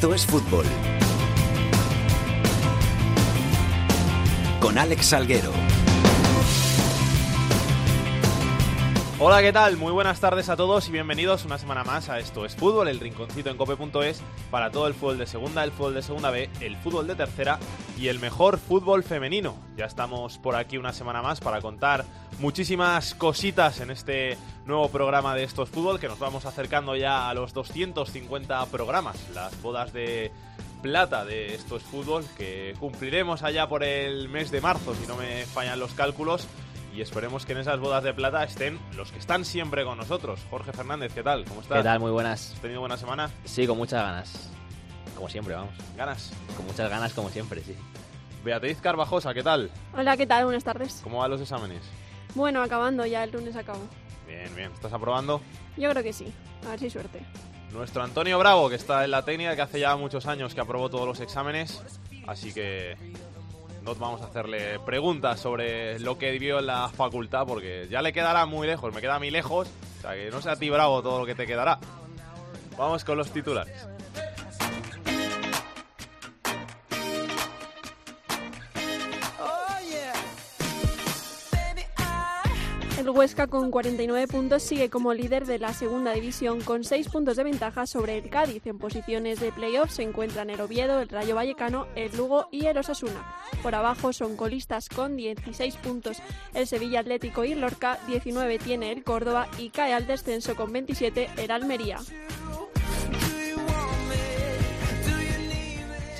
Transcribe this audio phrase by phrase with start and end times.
[0.00, 0.64] Esto es fútbol.
[4.58, 5.52] Con Alex Salguero.
[9.18, 9.76] Hola, ¿qué tal?
[9.76, 12.98] Muy buenas tardes a todos y bienvenidos una semana más a Esto es Fútbol, el
[12.98, 16.78] rinconcito en cope.es para todo el fútbol de segunda, el fútbol de segunda B, el
[16.78, 17.58] fútbol de tercera
[17.98, 19.54] y el mejor fútbol femenino.
[19.76, 22.06] Ya estamos por aquí una semana más para contar
[22.38, 27.28] muchísimas cositas en este nuevo programa de Esto es Fútbol que nos vamos acercando ya
[27.28, 30.30] a los 250 programas, las bodas de
[30.82, 35.16] plata de Esto es Fútbol que cumpliremos allá por el mes de marzo si no
[35.16, 36.46] me fallan los cálculos
[36.94, 40.40] y esperemos que en esas bodas de plata estén los que están siempre con nosotros.
[40.50, 41.44] Jorge Fernández, ¿qué tal?
[41.44, 41.78] ¿Cómo estás?
[41.78, 42.00] ¿Qué tal?
[42.00, 42.52] Muy buenas.
[42.54, 43.30] ¿Has tenido buena semana?
[43.44, 44.50] Sí, con muchas ganas.
[45.14, 45.74] Como siempre, vamos.
[45.96, 46.32] ¿Ganas?
[46.56, 47.76] Con muchas ganas, como siempre, sí.
[48.44, 49.70] Beatriz Carvajosa, ¿qué tal?
[49.96, 50.44] Hola, ¿qué tal?
[50.44, 51.00] Buenas tardes.
[51.04, 51.82] ¿Cómo van los exámenes?
[52.34, 53.80] Bueno, acabando ya, el lunes acabo.
[54.30, 54.70] Bien, bien.
[54.72, 55.40] ¿Estás aprobando?
[55.76, 56.32] Yo creo que sí.
[56.66, 57.20] A ver si hay suerte.
[57.72, 60.88] Nuestro Antonio Bravo, que está en la técnica, que hace ya muchos años que aprobó
[60.88, 61.82] todos los exámenes.
[62.26, 62.96] Así que
[63.82, 68.12] no vamos a hacerle preguntas sobre lo que vivió en la facultad, porque ya le
[68.12, 70.68] quedará muy lejos, me queda a mí lejos, o sea que no sea a ti
[70.68, 71.78] bravo todo lo que te quedará.
[72.76, 73.86] Vamos con los titulares.
[83.00, 87.38] El Huesca con 49 puntos sigue como líder de la segunda división con 6 puntos
[87.38, 88.66] de ventaja sobre el Cádiz.
[88.66, 92.76] En posiciones de playoff se encuentran el Oviedo, el Rayo Vallecano, el Lugo y el
[92.76, 93.34] Osasuna.
[93.62, 96.18] Por abajo son colistas con 16 puntos
[96.52, 101.30] el Sevilla Atlético y Lorca, 19 tiene el Córdoba y cae al descenso con 27
[101.38, 102.00] el Almería.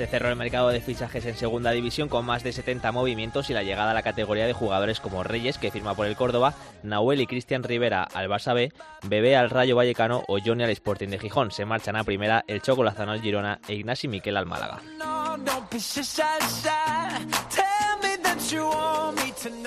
[0.00, 3.52] Se cerró el mercado de fichajes en segunda división con más de 70 movimientos y
[3.52, 7.20] la llegada a la categoría de jugadores como Reyes, que firma por el Córdoba, Nahuel
[7.20, 8.72] y Cristian Rivera al Barça B,
[9.02, 11.50] Bebé al Rayo Vallecano o Johnny al Sporting de Gijón.
[11.50, 14.80] Se marchan a primera el Choco Lozano al Girona e Ignasi Miquel al Málaga.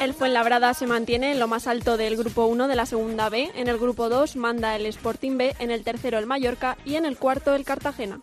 [0.01, 3.51] El Fuenlabrada se mantiene en lo más alto del grupo 1 de la segunda B,
[3.53, 7.05] en el grupo 2 manda el Sporting B, en el tercero el Mallorca y en
[7.05, 8.19] el cuarto el Cartagena.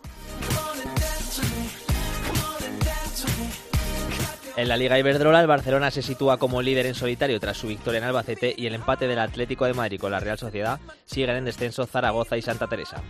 [4.61, 7.97] En la Liga Iberdrola, el Barcelona se sitúa como líder en solitario tras su victoria
[7.97, 11.47] en Albacete y el empate del Atlético de Madrid con la Real Sociedad siguen en
[11.47, 13.03] descenso Zaragoza y Santa Teresa.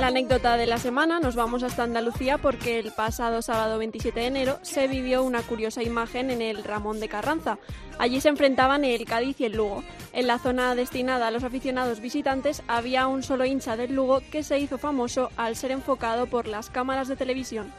[0.00, 4.18] En la anécdota de la semana nos vamos hasta Andalucía porque el pasado sábado 27
[4.18, 7.58] de enero se vivió una curiosa imagen en el Ramón de Carranza.
[7.98, 9.84] Allí se enfrentaban el Cádiz y el Lugo.
[10.14, 14.42] En la zona destinada a los aficionados visitantes había un solo hincha del Lugo que
[14.42, 17.70] se hizo famoso al ser enfocado por las cámaras de televisión.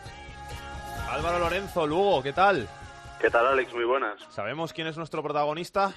[1.10, 2.68] Álvaro Lorenzo, Lugo, ¿qué tal?
[3.20, 3.74] ¿Qué tal, Alex?
[3.74, 4.22] Muy buenas.
[4.30, 5.92] ¿Sabemos quién es nuestro protagonista?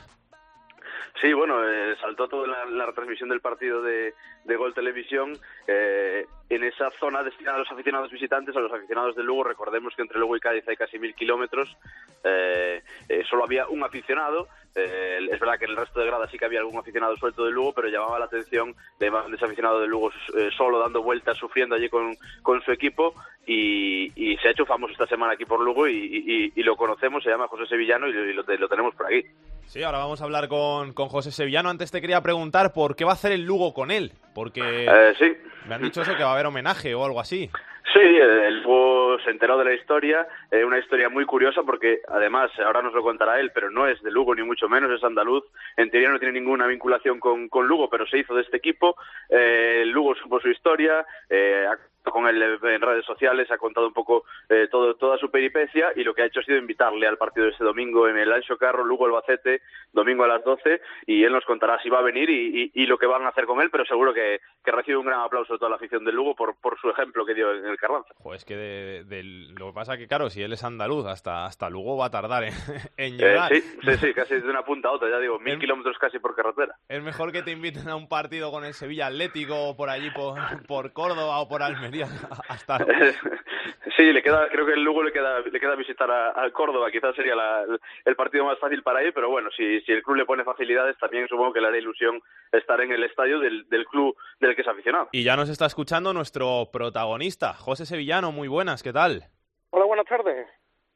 [1.21, 5.39] Sí, bueno, eh, saltó toda la, la, retransmisión del partido de, de Gol Televisión.
[5.67, 9.95] Eh, en esa zona destinada a los aficionados visitantes, a los aficionados de Lugo, recordemos
[9.97, 11.77] que entre Lugo y Cádiz hay casi mil kilómetros,
[12.23, 12.83] eh,
[13.29, 14.49] solo había un aficionado.
[14.75, 17.53] Es verdad que en el resto de gradas sí que había algún aficionado suelto de
[17.53, 20.11] Lugo, pero llamaba la atención de de ese aficionado de Lugo
[20.57, 23.15] solo dando vueltas, sufriendo allí con, con su equipo.
[23.47, 26.77] Y, y, se ha hecho famoso esta semana aquí por Lugo y, y, y lo
[26.77, 29.23] conocemos, se llama José Sevillano y lo, lo tenemos por aquí.
[29.67, 31.69] Sí, ahora vamos a hablar con, con, José Sevillano.
[31.69, 34.13] Antes te quería preguntar por qué va a hacer el Lugo con él.
[34.35, 35.37] Porque eh, sí.
[35.69, 37.51] me han dicho eso, que va a haber homenaje o algo así.
[37.93, 42.51] Sí, el Lugo se enteró de la historia, eh, una historia muy curiosa porque además,
[42.59, 45.45] ahora nos lo contará él, pero no es de Lugo ni mucho menos, es andaluz.
[45.77, 48.97] En teoría no tiene ninguna vinculación con, con Lugo, pero se hizo de este equipo.
[49.29, 51.67] Eh, Lugo supo su historia, eh,
[52.13, 56.05] con él en redes sociales, ha contado un poco eh, todo, toda su peripecia y
[56.05, 58.57] lo que ha hecho ha sido invitarle al partido de este domingo en el Ancho
[58.57, 59.63] Carro, Lugo Albacete,
[59.93, 62.87] domingo a las 12, y él nos contará si va a venir y, y, y
[62.87, 65.55] lo que van a hacer con él, pero seguro que, que, recibe un gran aplauso
[65.55, 68.15] de toda la afición del Lugo por, por su ejemplo que dio en el Carranza.
[68.23, 71.47] Pues es que de, de, lo que pasa que, claro, si él es andaluz, hasta,
[71.47, 72.53] hasta Lugo va a tardar en,
[72.97, 73.53] en llegar.
[73.53, 76.19] Eh, sí, sí, sí, casi de una punta a otra, ya digo, mil kilómetros casi
[76.19, 76.77] por carretera.
[76.89, 80.11] Es mejor que te inviten a un partido con el Sevilla Atlético o por allí,
[80.11, 80.35] por,
[80.67, 81.94] por Córdoba o por Almería,
[82.49, 82.79] hasta
[83.97, 86.91] Sí, le queda, creo que el Lugo le queda, le queda visitar a, a Córdoba,
[86.91, 87.65] quizás sería la,
[88.05, 90.99] el partido más fácil para él, pero bueno, si, si el club le pone facilidades,
[90.99, 92.21] también supongo que le hará ilusión
[92.51, 95.09] estar en el estadio del, del club del que es aficionado.
[95.13, 99.25] Y ya nos está escuchando nuestro protagonista, José Sevillano, muy buenas, ¿qué tal?
[99.71, 100.49] Hola, buenas tardes.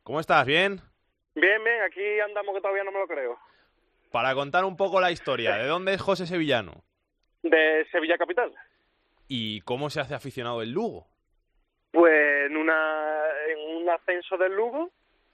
[0.03, 0.45] ¿Cómo estás?
[0.47, 0.81] ¿Bien?
[1.35, 3.39] Bien, bien, aquí andamos que todavía no me lo creo.
[4.11, 6.83] Para contar un poco la historia, ¿de dónde es José Sevillano?
[7.43, 8.53] De Sevilla Capital.
[9.29, 11.07] ¿Y cómo se hace aficionado el Lugo?
[11.93, 14.91] Pues en, una, en un ascenso del Lugo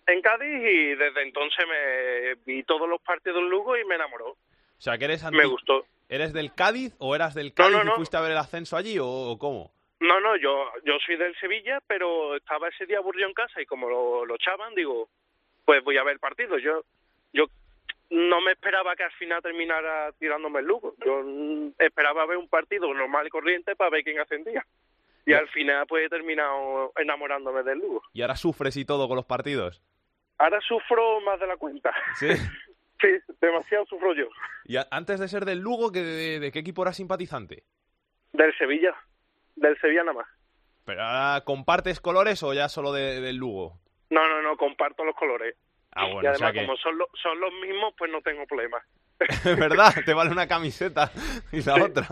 [0.07, 4.31] en Cádiz y desde entonces me vi todos los partidos del Lugo y me enamoró.
[4.31, 5.87] O sea, que eres anti, me gustó.
[6.09, 7.95] ¿Eres del Cádiz o eras del Cádiz no, y no.
[7.97, 9.73] fuiste a ver el ascenso allí o, o cómo?
[10.01, 13.67] No, no, yo, yo soy del Sevilla, pero estaba ese día aburrido en casa y
[13.67, 15.09] como lo, lo echaban, digo,
[15.65, 16.59] pues voy a ver el partido.
[16.59, 16.83] Yo,
[17.33, 17.47] yo
[18.11, 20.95] no me esperaba que al final terminara tirándome el Lugo.
[21.05, 24.65] Yo mm, esperaba ver un partido normal y corriente para ver quién ascendía.
[25.27, 28.03] Y al final pues he terminado enamorándome del Lugo.
[28.13, 29.83] Y ahora sufres y todo con los partidos.
[30.39, 31.93] Ahora sufro más de la cuenta.
[32.17, 32.29] Sí.
[33.01, 33.09] Sí,
[33.41, 34.29] demasiado sufro yo.
[34.65, 37.65] Y antes de ser del Lugo, ¿que de, de qué equipo eras simpatizante?
[38.33, 38.95] Del Sevilla.
[39.57, 40.27] Del Sevilla nada más.
[40.87, 43.79] ¿Pero ahora compartes colores o ya solo de- del Lugo?
[44.09, 45.55] No, no, no, comparto los colores.
[45.95, 46.67] Ah, y bueno, o además, sea que...
[46.67, 48.79] como son, lo- son los mismos, pues no tengo problema.
[49.45, 49.93] ¿Verdad?
[50.05, 51.11] Te vale una camiseta
[51.53, 52.07] y la otra.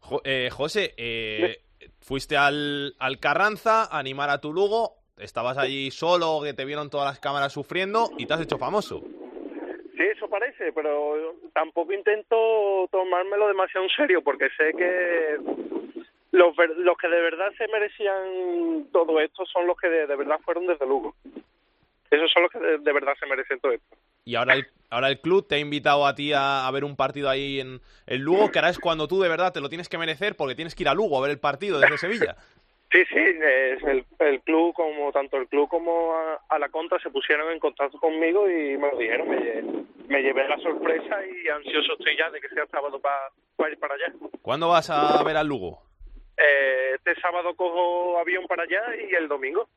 [0.00, 1.62] Jo- eh, José, eh,
[2.00, 4.96] fuiste al, al Carranza a animar a tu Lugo.
[5.18, 9.00] Estabas allí solo, que te vieron todas las cámaras sufriendo y te has hecho famoso.
[9.96, 15.36] Sí, eso parece, pero tampoco intento tomármelo demasiado en serio porque sé que
[16.32, 20.40] los, los que de verdad se merecían todo esto son los que de, de verdad
[20.44, 21.14] fueron desde Lugo.
[22.10, 23.96] Esos son los que de, de verdad se merecen todo esto.
[24.24, 26.96] Y ahora el, ahora el club te ha invitado a ti a, a ver un
[26.96, 29.88] partido ahí en el Lugo, que ahora es cuando tú de verdad te lo tienes
[29.88, 32.36] que merecer porque tienes que ir a Lugo a ver el partido desde Sevilla.
[32.92, 36.98] Sí, sí, es el, el club, como tanto el club como a, a la contra
[37.00, 39.28] se pusieron en contacto conmigo y me lo dijeron.
[39.28, 43.70] Me, lle- me llevé la sorpresa y ansioso estoy ya de que sea sábado para
[43.72, 44.12] ir para allá.
[44.42, 45.82] ¿Cuándo vas a ver al Lugo?
[46.36, 49.68] Eh, este sábado cojo avión para allá y el domingo.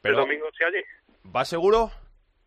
[0.00, 0.84] Pero- El domingo estoy allí.
[1.24, 1.90] ¿Vas seguro?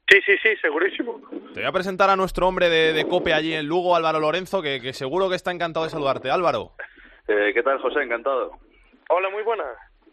[0.09, 1.19] Sí, sí, sí, segurísimo.
[1.53, 4.61] Te voy a presentar a nuestro hombre de, de COPE allí en Lugo, Álvaro Lorenzo,
[4.61, 6.31] que, que seguro que está encantado de saludarte.
[6.31, 6.71] Álvaro.
[7.27, 8.01] Eh, ¿Qué tal, José?
[8.03, 8.51] Encantado.
[9.09, 9.67] Hola, muy buenas.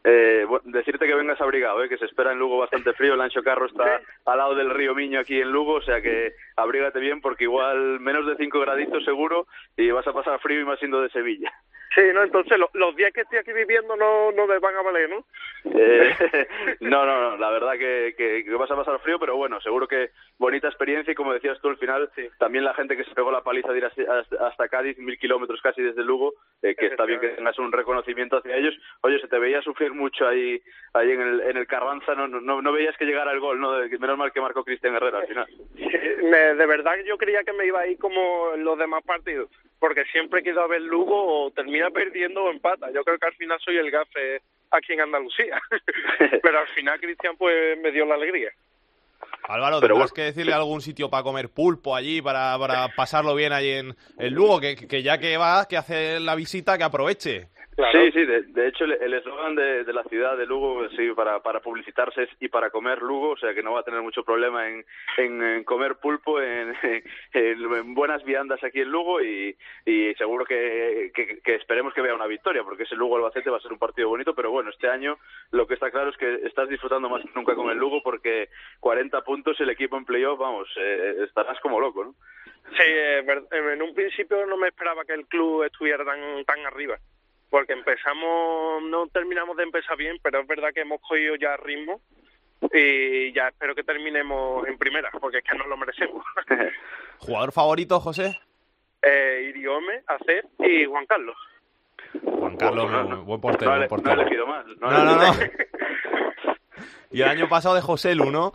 [0.06, 1.88] Eh, decirte que vengas abrigado, ¿eh?
[1.88, 3.14] que se espera en Lugo bastante frío.
[3.14, 4.04] El Ancho Carro está Sí.
[4.26, 8.00] al lado del río Miño aquí en Lugo, o sea que abrígate bien porque igual
[8.00, 9.46] menos de 5 graditos seguro
[9.76, 11.50] y vas a pasar frío y más siendo de Sevilla.
[11.94, 14.82] Sí, no, entonces lo- los días que estoy aquí viviendo no, no me van a
[14.82, 15.24] valer, ¿no?
[15.64, 16.14] Eh,
[16.80, 19.86] no, no, no, la verdad que, que, que vas a pasar frío, pero bueno, seguro
[19.86, 23.30] que bonita experiencia y como decías tú al final, también la gente que se pegó
[23.30, 27.20] la paliza de ir hasta, Cádiz, mil kilómetros casi desde Lugo, eh, que está bien
[27.20, 28.74] que tengas un reconocimiento hacia ellos.
[29.02, 30.60] Oye, se te veía sufrir mucho ahí,
[30.94, 33.72] ahí en, el, en el Carranza, no, no, no veías que llegara el gol, ¿no?
[34.00, 35.46] Menos mal que marcó Cristian Herrera al final.
[35.76, 35.88] Sí,
[36.24, 39.02] me- de verdad que yo creía que me iba a ir como en los demás
[39.04, 39.48] partidos,
[39.84, 42.90] porque siempre que he ido a ver Lugo o termina perdiendo o empata.
[42.90, 44.40] Yo creo que al final soy el gafe
[44.70, 45.60] aquí en Andalucía.
[46.42, 48.48] Pero al final Cristian pues me dio la alegría.
[49.42, 50.14] Álvaro, tendrás bueno.
[50.14, 54.32] que decirle algún sitio para comer pulpo allí, para, para pasarlo bien allí en, en
[54.32, 57.48] Lugo, que, que ya que va, que hace la visita, que aproveche.
[57.76, 57.98] Claro.
[58.04, 61.40] Sí, sí, de, de hecho el eslogan de, de la ciudad de Lugo, sí, para,
[61.42, 64.22] para publicitarse es y para comer Lugo, o sea que no va a tener mucho
[64.22, 64.84] problema en,
[65.16, 66.74] en, en comer pulpo, en,
[67.32, 72.00] en- en buenas viandas aquí en Lugo y, y seguro que, que, que esperemos que
[72.02, 74.88] vea una victoria, porque ese Lugo-Albacete va a ser un partido bonito, pero bueno, este
[74.88, 75.18] año
[75.50, 78.50] lo que está claro es que estás disfrutando más que nunca con el Lugo porque
[78.80, 82.14] 40 puntos el equipo en playoff, vamos, eh, estarás como loco, ¿no?
[82.76, 86.64] Sí, eh, ver- en un principio no me esperaba que el club estuviera tan tan
[86.64, 86.98] arriba,
[87.54, 92.00] porque empezamos, no terminamos de empezar bien, pero es verdad que hemos cogido ya ritmo
[92.72, 96.24] y ya espero que terminemos en primera, porque es que no lo merecemos.
[97.18, 98.36] ¿Jugador favorito, José?
[99.02, 101.36] eh, Iriome, Acer y Juan Carlos.
[102.24, 104.20] Juan Carlos, Bueno, no, no- buen portero, no, he- buen no he portero.
[104.22, 104.66] elegido más.
[104.80, 105.34] No, no, no.
[107.12, 108.52] Y el año pasado de José Lu, ¿no?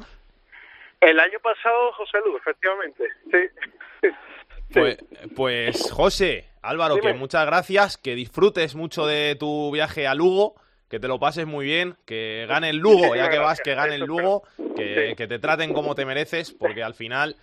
[1.00, 4.10] El año pasado José Luz, efectivamente, sí.
[4.74, 4.98] Pues,
[5.38, 7.14] pues José, Álvaro, Dime.
[7.14, 10.56] que muchas gracias, que disfrutes mucho de tu viaje a Lugo,
[10.90, 13.96] que te lo pases muy bien, que gane el Lugo, ya que vas, que gane
[13.96, 14.44] el Lugo,
[14.76, 17.36] que, te traten como te mereces, porque al final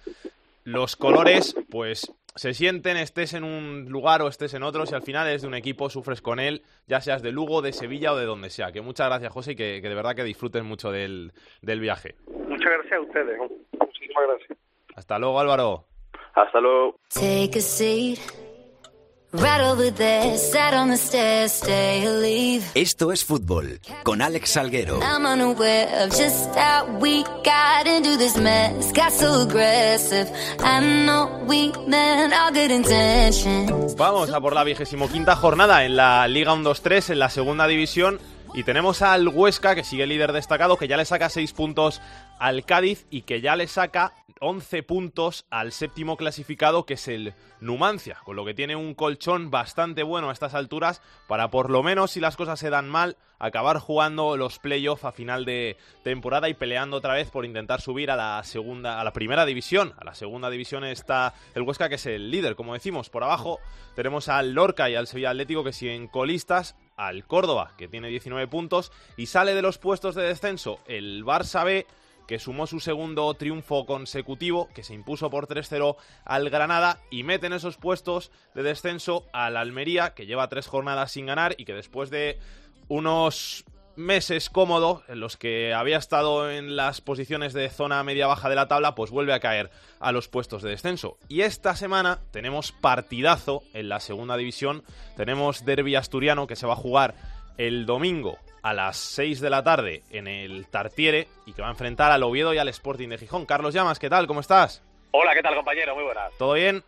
[0.65, 5.03] los colores, pues se sienten, estés en un lugar o estés en otro, si al
[5.03, 8.17] final eres de un equipo, sufres con él, ya seas de Lugo, de Sevilla o
[8.17, 8.73] de donde sea.
[8.73, 11.33] Que muchas gracias, José, y que, que de verdad que disfrutes mucho del,
[11.63, 12.17] del viaje.
[12.27, 13.39] Muchas gracias a ustedes.
[13.39, 14.59] Muchísimas gracias.
[14.97, 15.85] Hasta luego, Álvaro.
[16.35, 16.99] Hasta luego.
[17.09, 18.46] Take a seat.
[22.75, 25.01] Esto es fútbol con Alex Salguero.
[25.03, 28.93] I'm unaware of just how we got into this mess.
[28.93, 30.31] Got so aggressive.
[30.61, 33.95] I know we meant all good intentions.
[33.97, 38.19] Vamos a por la vigésimo quinta jornada en la Liga 1-2-3, en la segunda división.
[38.55, 42.01] Y tenemos al Huesca, que sigue líder destacado, que ya le saca 6 puntos
[42.39, 47.35] al Cádiz y que ya le saca 11 puntos al séptimo clasificado, que es el
[47.61, 51.83] Numancia, con lo que tiene un colchón bastante bueno a estas alturas para por lo
[51.83, 56.49] menos, si las cosas se dan mal, acabar jugando los playoffs a final de temporada
[56.49, 59.95] y peleando otra vez por intentar subir a la segunda, a la primera división.
[59.99, 63.11] A la segunda división está el Huesca, que es el líder, como decimos.
[63.11, 63.61] Por abajo
[63.95, 68.49] tenemos al Lorca y al Sevilla Atlético, que siguen colistas, al Córdoba, que tiene 19
[68.49, 71.87] puntos, y sale de los puestos de descenso el Barça B
[72.27, 77.47] que sumó su segundo triunfo consecutivo, que se impuso por 3-0 al Granada y mete
[77.47, 81.75] en esos puestos de descenso al Almería, que lleva tres jornadas sin ganar y que
[81.75, 82.39] después de
[82.89, 83.65] unos
[83.97, 88.69] meses cómodos en los que había estado en las posiciones de zona media-baja de la
[88.69, 91.17] tabla, pues vuelve a caer a los puestos de descenso.
[91.29, 94.85] Y esta semana tenemos partidazo en la segunda división,
[95.17, 97.15] tenemos derby asturiano que se va a jugar
[97.57, 101.71] el domingo a las 6 de la tarde en el Tartiere y que va a
[101.71, 103.47] enfrentar al Oviedo y al Sporting de Gijón.
[103.47, 104.27] Carlos Llamas, ¿qué tal?
[104.27, 104.83] ¿Cómo estás?
[105.13, 105.95] Hola, ¿qué tal compañero?
[105.95, 106.37] Muy buenas.
[106.37, 106.83] ¿Todo bien?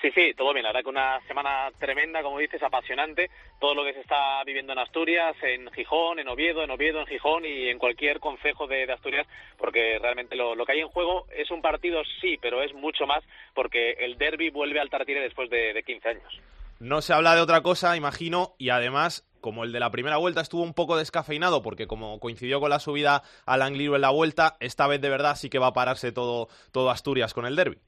[0.00, 0.62] Sí, sí, todo bien.
[0.62, 3.28] La verdad que una semana tremenda, como dices, apasionante.
[3.60, 7.06] Todo lo que se está viviendo en Asturias, en Gijón, en Oviedo, en Oviedo, en
[7.06, 9.26] Gijón y en cualquier concejo de, Asturias,
[9.58, 13.22] porque realmente lo, que hay en juego es un partido, sí, pero es mucho más
[13.54, 16.40] porque el derby vuelve al Tartiere después de, de 15 años.
[16.80, 20.40] No se habla de otra cosa, imagino, y además como el de la primera vuelta
[20.40, 24.56] estuvo un poco descafeinado porque como coincidió con la subida al Angliru en la vuelta,
[24.60, 27.78] esta vez de verdad sí que va a pararse todo, todo Asturias con el derby.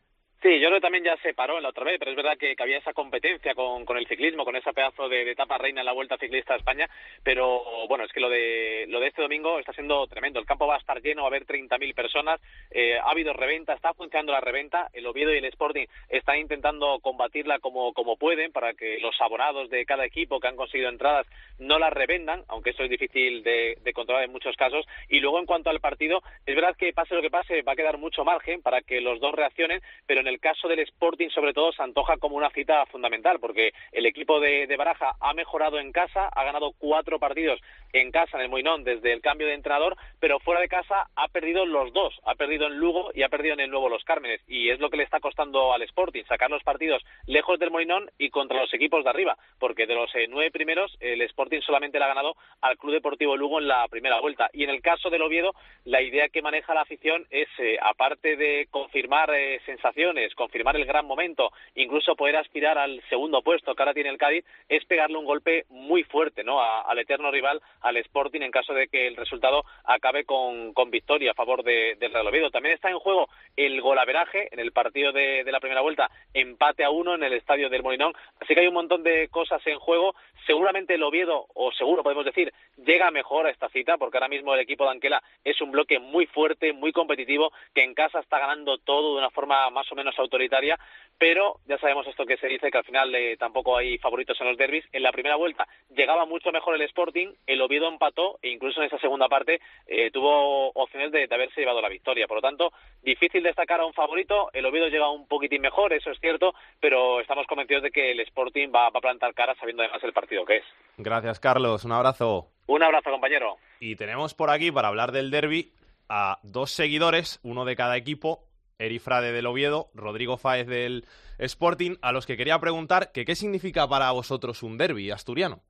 [0.42, 2.38] Sí, yo creo que también ya se paró en la otra vez, pero es verdad
[2.38, 5.84] que, había esa competencia con, con, el ciclismo, con ese pedazo de, etapa reina en
[5.84, 6.88] la Vuelta Ciclista a España,
[7.22, 10.40] pero bueno, es que lo de, lo de este domingo está siendo tremendo.
[10.40, 13.74] El campo va a estar lleno, va a haber 30.000 personas, eh, ha habido reventa,
[13.74, 18.50] está funcionando la reventa, el Oviedo y el Sporting están intentando combatirla como, como pueden
[18.50, 21.26] para que los abonados de cada equipo que han conseguido entradas
[21.58, 24.86] no las revendan, aunque eso es difícil de, de controlar en muchos casos.
[25.10, 27.76] Y luego en cuanto al partido, es verdad que pase lo que pase, va a
[27.76, 31.52] quedar mucho margen para que los dos reaccionen, pero en el caso del Sporting, sobre
[31.52, 35.92] todo, se antoja como una cita fundamental, porque el equipo de, Baraja ha mejorado en
[35.92, 37.60] casa, ha ganado cuatro partidos
[37.92, 41.28] en casa en el Moinón desde el cambio de entrenador, pero fuera de casa ha
[41.28, 44.40] perdido los dos, ha perdido en Lugo y ha perdido en el Nuevo Los Cármenes,
[44.46, 48.10] y es lo que le está costando al Sporting, sacar los partidos lejos del Moinón
[48.16, 51.98] y contra los equipos de arriba, porque de los eh, nueve primeros, el Sporting solamente
[51.98, 54.48] le ha ganado al Club Deportivo Lugo en la primera vuelta.
[54.52, 58.36] Y en el caso del Oviedo, la idea que maneja la afición es, eh, aparte
[58.36, 63.82] de confirmar eh, sensaciones, confirmar el gran momento, incluso poder aspirar al segundo puesto que
[63.82, 66.60] ahora tiene el Cádiz, es pegarle un golpe muy fuerte ¿no?
[66.60, 71.34] al eterno rival, al Sporting, en caso de que el resultado acabe con, victoria a
[71.34, 72.50] favor de, del Real Oviedo.
[72.50, 76.84] También está en juego el golaveraje en el partido de, de la primera vuelta, empate
[76.84, 78.12] a uno en el estadio del Molinón.
[78.40, 80.14] Así que hay un montón de cosas en juego.
[80.46, 84.54] Seguramente el Oviedo, o seguro podemos decir, llega mejor a esta cita, porque ahora mismo
[84.54, 88.38] el equipo de Anquela es un bloque muy fuerte, muy competitivo, que en casa está
[88.38, 90.78] ganando todo de una forma más o menos autoritaria
[91.20, 94.48] pero ya sabemos esto que se dice, que al final eh, tampoco hay favoritos en
[94.48, 94.86] los derbis.
[94.90, 98.86] En la primera vuelta llegaba mucho mejor el Sporting, el Oviedo empató e incluso en
[98.86, 102.26] esa segunda parte eh, tuvo opciones de, haberse llevado la victoria.
[102.26, 106.10] Por lo tanto, difícil destacar a un favorito, el Oviedo llega un poquitín mejor, eso
[106.10, 109.82] es cierto, pero estamos convencidos de que el Sporting va, va a plantar cara sabiendo
[109.82, 110.64] además el partido que es.
[110.96, 111.84] Gracias, Carlos.
[111.84, 112.48] Un abrazo.
[112.66, 113.58] Un abrazo, compañero.
[113.78, 115.70] Y tenemos por aquí, para hablar del derby,
[116.08, 118.46] a dos seguidores, uno de cada equipo,
[118.80, 121.04] Eri Frade del Oviedo, Rodrigo Fáez del
[121.38, 125.62] Sporting, a los que quería preguntar que qué significa para vosotros un derby asturiano.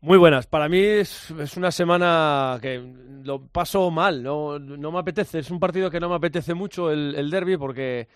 [0.00, 0.46] Muy buenas.
[0.46, 2.80] Para mí es, una semana que
[3.24, 5.40] lo paso mal, no, no, me apetece.
[5.40, 8.06] Es un partido que no me apetece mucho el, el derby porque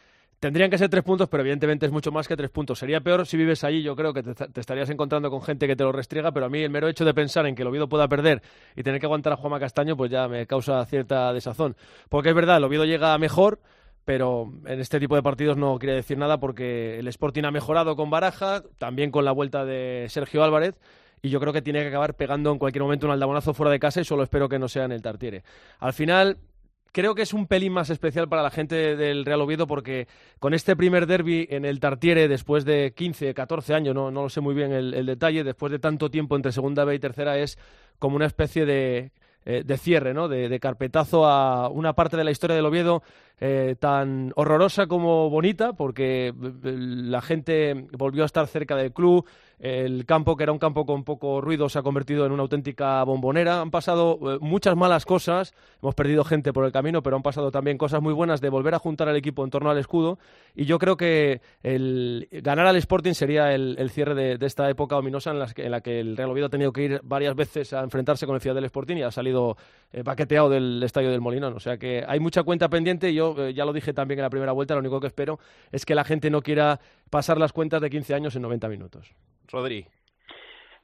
[0.40, 2.78] tendrían que ser tres puntos, pero evidentemente es mucho más que tres puntos.
[2.78, 5.84] Sería peor si vives allí, yo creo que te, estarías encontrando con gente que te
[5.84, 8.08] lo restriega, pero a mí el mero hecho de pensar en que el Oviedo pueda
[8.08, 8.42] perder
[8.74, 11.76] y tener que aguantar a Juanma Castaño, pues ya me causa cierta desazón.
[12.08, 13.60] Porque es verdad, el Oviedo llega mejor,
[14.10, 17.94] pero en este tipo de partidos no quiere decir nada porque el Sporting ha mejorado
[17.94, 20.74] con Baraja, también con la vuelta de Sergio Álvarez,
[21.22, 23.78] y yo creo que tiene que acabar pegando en cualquier momento un aldabonazo fuera de
[23.78, 25.44] casa y solo espero que no sea en el Tartiere.
[25.78, 26.38] Al final,
[26.90, 30.08] creo que es un pelín más especial para la gente del Real Oviedo porque
[30.40, 34.28] con este primer derby en el Tartiere, después de 15, 14 años, no, no lo
[34.28, 37.58] sé muy bien el detalle, después de tanto tiempo entre segunda B y tercera, es
[38.00, 39.12] como una especie de
[39.46, 40.28] eh, de cierre, ¿no?
[40.28, 43.02] De, carpetazo a una parte de la historia del Oviedo.
[43.40, 46.32] Eh, tan horrorosa como bonita, porque eh,
[46.62, 49.24] la gente volvió a estar cerca del club,
[49.60, 53.04] el campo, que era un campo con poco ruido, se ha convertido en una auténtica
[53.04, 53.60] bombonera.
[53.60, 57.50] Han pasado eh, muchas malas cosas, hemos perdido gente por el camino, pero han pasado
[57.50, 60.18] también cosas muy buenas de volver a juntar al equipo en torno al escudo.
[60.54, 65.30] Y yo creo que el ganar al Sporting sería el, cierre de, esta época ominosa
[65.30, 68.34] en, la que el Real Oviedo ha tenido que ir varias veces a enfrentarse con
[68.36, 69.56] el Ciudad del Sporting y ha salido
[69.92, 71.54] eh, paqueteado del estadio del Molinón.
[71.54, 74.30] O sea que hay mucha cuenta pendiente y yo ya lo dije también en la
[74.30, 75.38] primera vuelta, lo único que espero
[75.72, 79.14] es que la gente no quiera pasar las cuentas de 15 años en 90 minutos.
[79.48, 79.86] Rodri.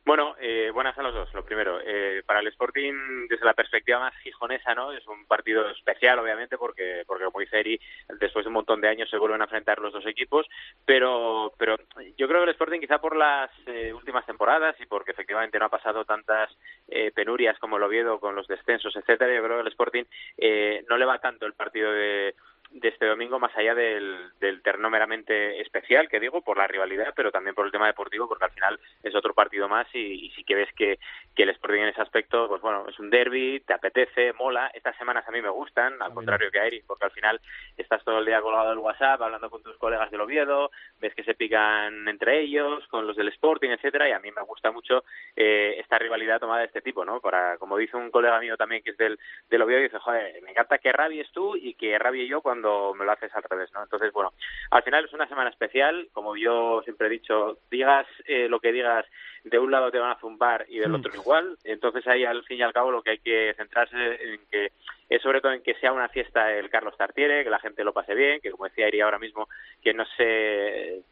[0.07, 1.35] Bueno, eh, buenas a los dos.
[1.35, 4.93] Lo primero, eh, para el Sporting, desde la perspectiva más gijonesa, ¿no?
[4.93, 7.81] Es un partido especial, obviamente, porque, porque como dice Eri,
[8.21, 10.47] después de un montón de años se vuelven a enfrentar los dos equipos,
[10.85, 11.77] pero, pero
[12.17, 15.65] yo creo que el Sporting, quizá por las eh, últimas temporadas y porque efectivamente no
[15.65, 19.63] ha pasado tantas eh, penurias como el Oviedo con los descensos, etcétera, yo creo que
[19.63, 20.05] el Sporting
[20.39, 22.37] eh, no le va tanto el partido de
[22.71, 27.13] de este domingo, más allá del, del terno meramente especial, que digo, por la rivalidad,
[27.15, 30.31] pero también por el tema deportivo, porque al final es otro partido más y, y
[30.31, 30.99] sí que ves que,
[31.35, 34.71] que el Sporting en ese aspecto, pues bueno, es un derby, te apetece, mola.
[34.75, 37.41] Estas semanas a mí me gustan, al contrario que a Eric, porque al final
[37.77, 40.71] estás todo el día colgado del WhatsApp, hablando con tus colegas del Oviedo,
[41.01, 44.43] ves que se pican entre ellos, con los del Sporting, etcétera, y a mí me
[44.43, 45.05] gusta mucho
[45.35, 47.21] eh, esta rivalidad tomada de este tipo, ¿no?
[47.21, 49.19] Para, como dice un colega mío también que es del,
[49.49, 53.05] del Oviedo, dice, joder, me encanta que rabies tú y que rabie yo cuando me
[53.05, 53.83] lo haces al revés, ¿no?
[53.83, 54.33] Entonces, bueno,
[54.71, 58.73] al final es una semana especial, como yo siempre he dicho, digas eh, lo que
[58.73, 59.07] digas,
[59.45, 62.59] de un lado te van a zumbar y del otro igual, entonces ahí al fin
[62.59, 64.73] y al cabo lo que hay que centrarse en que
[65.09, 67.93] es sobre todo en que sea una fiesta el Carlos Tartiere, que la gente lo
[67.93, 69.49] pase bien, que como decía Iri ahora mismo,
[69.83, 71.03] que no se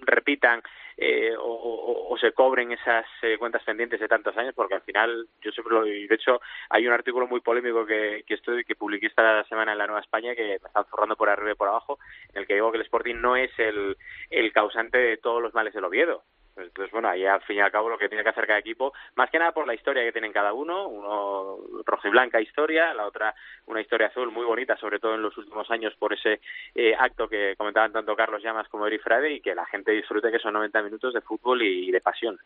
[0.00, 0.62] repitan
[1.00, 5.52] eh, o, se cobren esas eh, cuentas pendientes de tantos años, porque al final yo
[5.52, 9.06] siempre lo y de hecho hay un artículo muy polémico que, que estoy que publiqué
[9.06, 12.00] esta semana en la Nueva España que me están zurrando por arriba y por abajo,
[12.34, 13.96] en el que digo que el Sporting no es el,
[14.30, 16.24] el causante de todos los males del Oviedo.
[16.58, 18.92] Entonces, bueno, ahí al fin y al cabo lo que tiene que hacer cada equipo,
[19.16, 22.94] más que nada por la historia que tienen cada uno, uno rojo y blanca historia,
[22.94, 23.34] la otra
[23.66, 26.40] una historia azul muy bonita, sobre todo en los últimos años por ese
[26.74, 30.30] eh, acto que comentaban tanto Carlos Llamas como Eri Frade y que la gente disfrute
[30.30, 32.38] que son 90 minutos de fútbol y de pasión.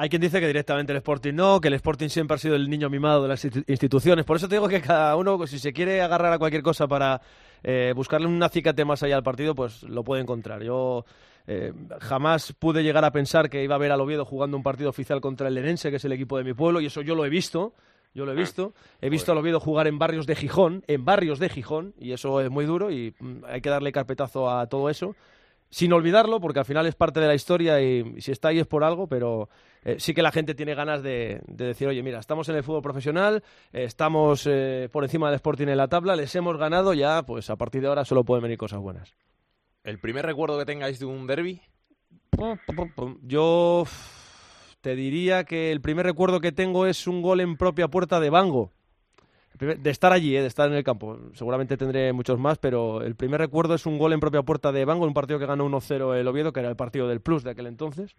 [0.00, 2.70] Hay quien dice que directamente el Sporting no, que el Sporting siempre ha sido el
[2.70, 4.24] niño mimado de las instituciones.
[4.24, 7.20] Por eso te digo que cada uno, si se quiere agarrar a cualquier cosa para
[7.64, 10.62] eh, buscarle un acicate más allá al partido, pues lo puede encontrar.
[10.62, 11.04] Yo
[11.48, 14.90] eh, jamás pude llegar a pensar que iba a ver al Oviedo jugando un partido
[14.90, 17.24] oficial contra el Lenense, que es el equipo de mi pueblo, y eso yo lo
[17.24, 17.74] he visto.
[18.14, 18.72] Yo lo he visto.
[19.00, 22.40] He visto al Oviedo jugar en barrios de Gijón, en barrios de Gijón, y eso
[22.40, 25.14] es muy duro y mm, hay que darle carpetazo a todo eso
[25.70, 28.66] sin olvidarlo, porque al final es parte de la historia y, si está ahí es
[28.66, 29.48] por algo, pero
[29.84, 32.82] eh, sí que la gente tiene ganas de, decir, oye, mira, estamos en el fútbol
[32.82, 37.22] profesional, eh, estamos eh, por encima del Sporting en la tabla, les hemos ganado, ya,
[37.22, 39.14] pues a partir de ahora solo pueden venir cosas buenas.
[39.84, 41.60] ¿El primer recuerdo que tengáis de un derby?
[43.22, 43.84] Yo
[44.80, 48.30] te diría que el primer recuerdo que tengo es un gol en propia puerta de
[48.30, 48.72] Bango
[49.58, 51.18] de estar allí, eh, de estar en el campo.
[51.34, 54.84] Seguramente tendré muchos más, pero el primer recuerdo es un gol en propia puerta de
[54.84, 57.50] Bango, un partido que ganó 1-0 el Oviedo, que era el partido del Plus de
[57.50, 58.14] aquel entonces.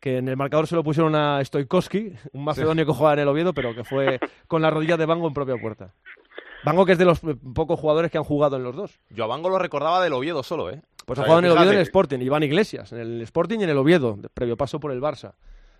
[0.00, 3.28] Que en el marcador se lo pusieron a Stoikowski, un macedonio que jugaba en el
[3.28, 5.94] Oviedo, pero que fue con la rodilla de Bango en propia puerta.
[6.64, 7.20] Bango, que es de los
[7.54, 9.00] pocos jugadores que han jugado en los dos.
[9.10, 10.80] Yo a Bango lo recordaba del Oviedo solo, ¿eh?
[11.06, 13.58] Pues ha jugado en el Oviedo y en el Sporting, Iván Iglesias, en el Sporting
[13.60, 15.34] y en el Oviedo, previo paso por el Barça.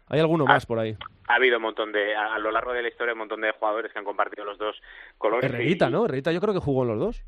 [0.09, 0.97] ¿Hay alguno más por ahí?
[1.29, 3.93] Ha habido un montón de, a, lo largo de la historia, un montón de jugadores
[3.93, 4.77] que han compartido los dos
[5.17, 5.49] colores.
[5.49, 6.05] Herrerita, ¿no?
[6.05, 7.25] Herrerita yo creo que jugó en los dos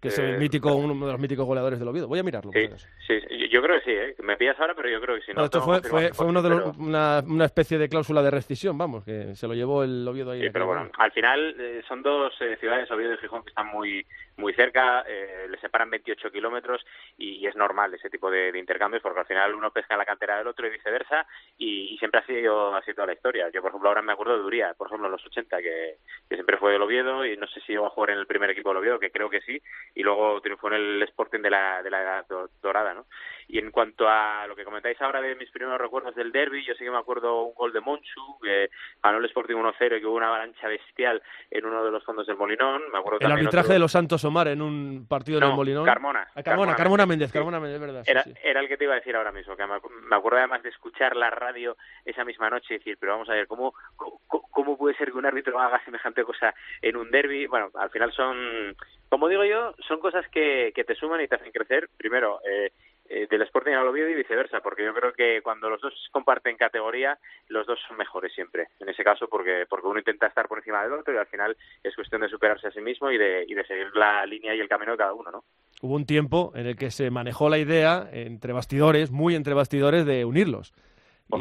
[0.00, 2.08] que es el eh, mítico, uno de los míticos goleadores del Oviedo.
[2.08, 2.50] Voy a mirarlo.
[2.52, 2.68] Sí,
[3.06, 4.14] sí, yo creo que sí, ¿eh?
[4.22, 5.32] me pillas ahora, pero yo creo que sí.
[5.34, 9.04] No, esto fue, fue, fue uno de una, una, especie de cláusula de rescisión, vamos,
[9.04, 10.42] que se lo llevó el Oviedo ahí.
[10.42, 13.68] Sí, pero bueno, al final eh, son dos eh, ciudades, Oviedo y Gijón, que están
[13.68, 14.04] muy
[14.36, 16.84] muy cerca, eh, le separan 28 kilómetros
[17.16, 20.38] y, es normal ese tipo de, intercambios porque al final uno pesca en la cantera
[20.38, 21.26] del otro y viceversa
[21.58, 23.48] y, siempre ha sido así toda la historia.
[23.50, 25.96] Yo, por ejemplo, ahora me acuerdo de Duría, por ejemplo, en los 80, que,
[26.28, 28.50] que siempre fue del Oviedo y no sé si llegó a jugar en el primer
[28.50, 29.60] equipo del Oviedo, que creo que sí,
[29.94, 32.26] y luego triunfó con el Sporting de la, de la Edad
[32.62, 33.06] Dorada, ¿no?
[33.48, 36.74] Y en cuanto a lo que comentáis ahora de mis primeros recuerdos del derby, yo
[36.74, 38.70] sí que me acuerdo un gol de Monchu, que
[39.02, 42.26] ganó el Sporting 1-0 y que hubo una avalancha bestial en uno de los fondos
[42.26, 42.82] del Molinón.
[42.92, 45.84] Me acuerdo el arbitraje de los Santos Omar en un partido en el Molinón.
[45.84, 46.28] Carmona.
[46.34, 48.02] Ah, Carmona, Carmona, Méndez, Carmona Méndez, verdad.
[48.06, 50.70] era, era el que te iba a decir ahora mismo, que me acuerdo además de
[50.70, 54.96] escuchar la radio esa misma noche y decir, pero vamos a ver, ¿cómo, cómo, puede
[54.96, 57.46] ser que un árbitro haga semejante cosa en un derby?
[57.46, 58.74] Bueno, al final son
[59.14, 61.88] como digo yo, son cosas que, que te suman y te hacen crecer.
[61.96, 62.72] Primero, eh,
[63.06, 66.56] eh, del Sporting al Oviedo y viceversa, porque yo creo que cuando los dos comparten
[66.56, 68.68] categoría, los dos son mejores siempre.
[68.80, 71.56] En ese caso, porque porque uno intenta estar por encima del otro y al final
[71.82, 74.60] es cuestión de superarse a sí mismo y de, y de seguir la línea y
[74.60, 75.44] el camino de cada uno, ¿no?
[75.82, 80.06] Hubo un tiempo en el que se manejó la idea entre bastidores, muy entre bastidores,
[80.06, 80.72] de unirlos.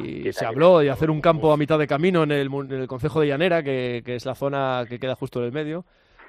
[0.03, 2.87] Y se habló de hacer un campo a mitad de camino en el, en el
[2.87, 5.85] Concejo de Llanera, que, que es la zona que queda justo en el medio.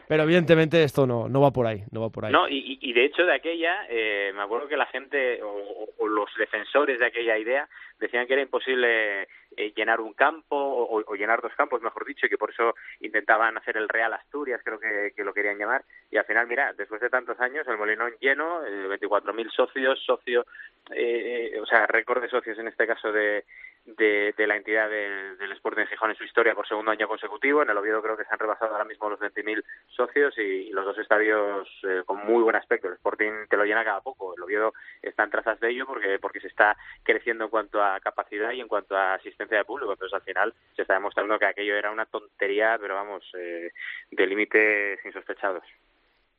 [0.08, 2.32] Pero evidentemente esto no, no va por ahí, no va por ahí.
[2.32, 6.06] No, y, y de hecho de aquella, eh, me acuerdo que la gente o, o,
[6.06, 7.68] los defensores de aquella idea
[8.04, 9.22] decían que era imposible
[9.56, 12.74] eh, llenar un campo o, o, llenar dos campos, mejor dicho, y que por eso
[13.00, 15.84] intentaban hacer el Real Asturias, creo que, lo querían llamar.
[16.10, 20.46] Y al final, mira, después de tantos años, el Molinón lleno, eh, 24.000 socios, socio,
[20.90, 23.44] eh, o sea, récord de socios en este caso de,
[23.86, 27.62] de, la entidad de, del Sporting Gijón en su historia por segundo año consecutivo.
[27.62, 30.70] En el Oviedo creo que se han rebasado ahora mismo los 20.000 socios y, y,
[30.70, 32.88] los dos estadios eh, con muy buen aspecto.
[32.88, 34.34] El Sporting te lo llena cada poco.
[34.34, 37.93] El Oviedo está en trazas de ello porque, porque se está creciendo en cuanto a
[38.00, 39.92] capacidad y en cuanto a asistencia de público.
[39.92, 43.70] Entonces al final se está demostrando que aquello era una tontería, pero vamos, eh,
[44.10, 45.64] de límites insospechados.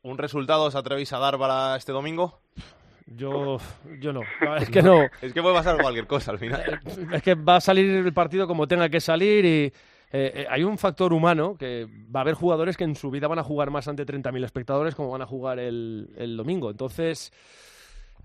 [0.01, 2.39] ¿Un resultado os atrevéis a dar para este domingo?
[3.07, 3.57] Yo,
[3.99, 4.21] yo no.
[4.59, 5.03] Es que no.
[5.21, 6.79] es que puede pasar cualquier cosa al final.
[7.11, 9.73] Es que va a salir el partido como tenga que salir y
[10.11, 13.39] eh, hay un factor humano que va a haber jugadores que en su vida van
[13.39, 16.71] a jugar más ante 30.000 espectadores como van a jugar el, el domingo.
[16.71, 17.31] Entonces,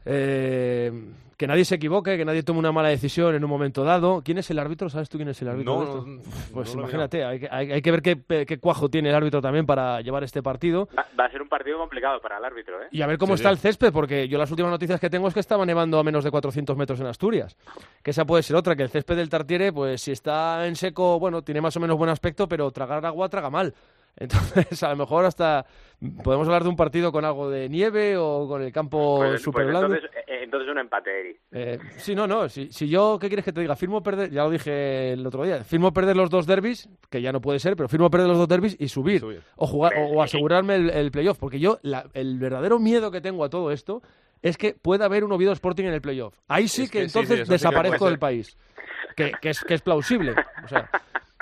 [0.04, 0.92] eh,
[1.40, 4.20] que nadie se equivoque, que nadie tome una mala decisión en un momento dado.
[4.22, 4.90] ¿Quién es el árbitro?
[4.90, 5.74] ¿Sabes tú quién es el árbitro?
[5.74, 9.08] No, no pues no imagínate, hay que, hay, hay que ver qué, qué, cuajo tiene
[9.08, 10.86] el árbitro también para llevar este partido.
[10.94, 12.88] Va, va, a ser un partido complicado para el árbitro, ¿eh?
[12.90, 13.52] Y a ver cómo sí, está sí.
[13.54, 16.24] el césped, porque yo las últimas noticias que tengo es que estaba nevando a menos
[16.24, 17.56] de 400 metros en Asturias.
[18.02, 21.18] Que esa puede ser otra, que el césped del Tartiere, pues si está en seco,
[21.18, 23.72] bueno, tiene más o menos buen aspecto, pero tragar agua traga mal.
[24.20, 25.66] Entonces, a lo mejor hasta
[26.22, 29.64] podemos hablar de un partido con algo de nieve o con el campo pues, super
[29.64, 29.94] pues blando.
[29.96, 30.11] Entonces,
[30.42, 31.37] entonces, un empate, Eri.
[31.52, 32.48] Eh, sí, no, no.
[32.48, 33.76] Si, si, yo, ¿qué quieres que te diga?
[33.76, 37.33] Firmo perder, ya lo dije el otro día, firmo perder los dos derbis, que ya
[37.33, 39.20] no puede ser, pero firmo perder los dos derbis y subir.
[39.20, 39.42] subir.
[39.56, 41.38] O, jugar, o, o, asegurarme el, el playoff.
[41.38, 44.02] Porque yo, la, el verdadero miedo que tengo a todo esto
[44.42, 46.38] es que pueda haber un Oviedo Sporting en el playoff.
[46.48, 48.56] Ahí sí es que, que, entonces sí, desaparezco sí del país.
[49.16, 50.35] Que, que, es, que es plausible.
[50.64, 50.90] O sea,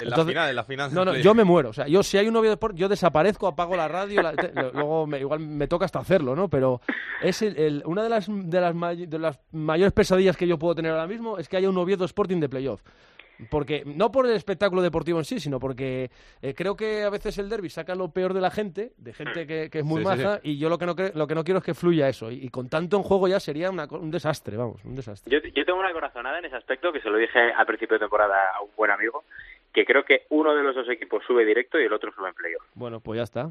[0.01, 0.95] en la Entonces, final, en la final.
[0.95, 1.71] No, no, yo me muero.
[1.71, 4.33] O sea, yo si hay un novio de sport, yo desaparezco, apago la radio, la,
[4.35, 6.49] te, luego me, igual me toca hasta hacerlo, ¿no?
[6.49, 6.81] Pero
[7.23, 10.59] es el, el, una de las, de, las may, de las mayores pesadillas que yo
[10.59, 12.83] puedo tener ahora mismo es que haya un Oviedo Sporting de playoff.
[13.51, 16.11] Porque, no por el espectáculo deportivo en sí, sino porque
[16.43, 19.47] eh, creo que a veces el derby saca lo peor de la gente, de gente
[19.47, 20.51] que, que es muy sí, maja, sí, sí.
[20.51, 22.33] y yo lo que, no lo que no quiero es que fluya eso.
[22.33, 25.31] Y, y con tanto en juego ya sería una, un desastre, vamos, un desastre.
[25.31, 28.01] Yo, yo tengo una corazonada en ese aspecto, que se lo dije al principio de
[28.01, 29.25] temporada a un buen amigo,
[29.73, 32.35] que creo que uno de los dos equipos sube directo y el otro sube en
[32.35, 32.63] playoff.
[32.75, 33.51] Bueno, pues ya está.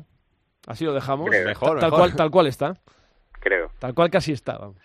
[0.68, 1.30] Así lo dejamos.
[1.30, 1.46] Creo.
[1.46, 2.00] Mejor, tal, mejor.
[2.00, 2.74] Cual, tal cual está.
[3.40, 3.72] Creo.
[3.80, 4.78] Tal cual casi está, vamos.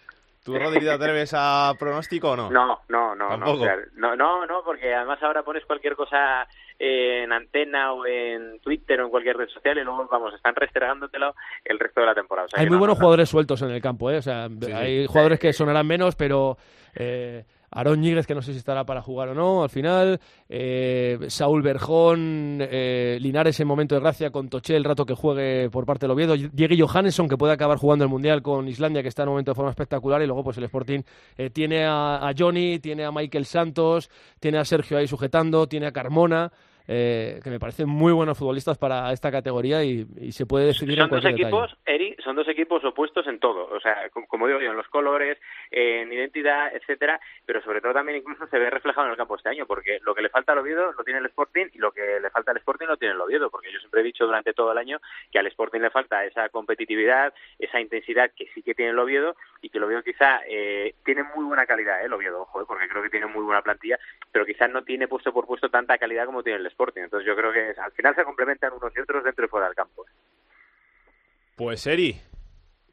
[0.45, 2.51] ¿Tú, Rodri, te atreves a pronóstico o no?
[2.51, 3.29] No, no, no.
[3.29, 3.59] ¿Tampoco?
[3.59, 6.49] No, o sea, no, no, no, porque además ahora pones cualquier cosa
[6.81, 11.37] en antena o en Twitter o en cualquier red social y luego, vamos, están restregándotelo
[11.65, 12.47] el resto de la temporada.
[12.47, 14.17] O sea, hay muy no, buenos no, jugadores sueltos en el campo, ¿eh?
[14.17, 15.07] O sea, sí, hay sí.
[15.07, 16.57] jugadores que sonarán menos, pero...
[16.97, 20.21] Eh, Aarón Ñíguez, que no sé si estará para jugar o no, al final.
[20.49, 25.71] Eh, Saúl Berjón, eh, Linares en momento de gracia con Toché el rato que juegue
[25.71, 26.37] por parte del Oviedo.
[26.37, 29.53] Diego Johannesson, que puede acabar jugando el Mundial con Islandia, que está en un momento
[29.53, 30.21] de forma espectacular.
[30.23, 31.01] Y luego, pues el Sporting
[31.39, 35.87] eh, tiene a, a, Johnny, tiene a Michael Santos, tiene a Sergio ahí sujetando, tiene
[35.87, 36.53] a Carmona.
[36.95, 40.99] Eh, que me parecen muy buenos futbolistas para esta categoría y, y se puede decidir
[40.99, 41.95] son en dos equipos, detalle.
[41.97, 45.39] Eri, son dos equipos opuestos en todo, o sea, como digo yo, en los colores,
[45.71, 49.49] en identidad, etcétera, pero sobre todo también incluso se ve reflejado en el campo este
[49.49, 52.21] año, porque lo que le falta al Oviedo lo tiene el Sporting y lo que
[52.21, 54.73] le falta al Sporting lo tiene el Oviedo, porque yo siempre he dicho durante todo
[54.73, 55.01] el año
[55.31, 59.35] que al Sporting le falta esa competitividad, esa intensidad que sí que tiene el Oviedo
[59.63, 62.07] y que el Oviedo quizá eh, tiene muy buena calidad, ¿eh?
[62.07, 62.65] el Oviedo, ojo, ¿eh?
[62.67, 63.99] porque creo que tiene muy buena plantilla,
[64.31, 67.37] pero quizás no tiene puesto por puesto tanta calidad como tiene el Sporting, entonces yo
[67.37, 70.05] creo que al final se complementan unos y otros dentro y fuera del campo.
[71.57, 72.21] Pues Eri,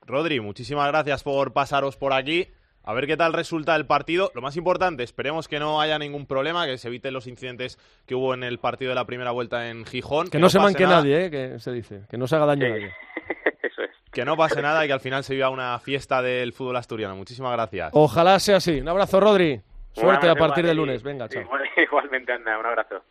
[0.05, 2.47] Rodri, muchísimas gracias por pasaros por aquí.
[2.83, 4.31] A ver qué tal resulta el partido.
[4.33, 8.15] Lo más importante, esperemos que no haya ningún problema, que se eviten los incidentes que
[8.15, 10.25] hubo en el partido de la primera vuelta en Gijón.
[10.25, 10.97] Que, que no, no, se manque nada.
[10.97, 11.29] nadie, ¿eh?
[11.31, 12.01] que se dice.
[12.09, 12.93] Que no se haga daño a nadie.
[13.61, 13.91] Eso es.
[14.11, 17.15] Que no pase nada y que al final se viva una fiesta del fútbol asturiano.
[17.15, 17.91] Muchísimas gracias.
[17.93, 18.79] Ojalá sea así.
[18.79, 19.61] Un abrazo, Rodri.
[19.91, 21.03] Suerte a partir del lunes.
[21.03, 21.41] Venga, chao.
[21.41, 22.57] Igual, igualmente, anda.
[22.57, 23.03] Un abrazo.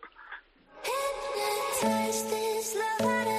[2.69, 3.38] Slow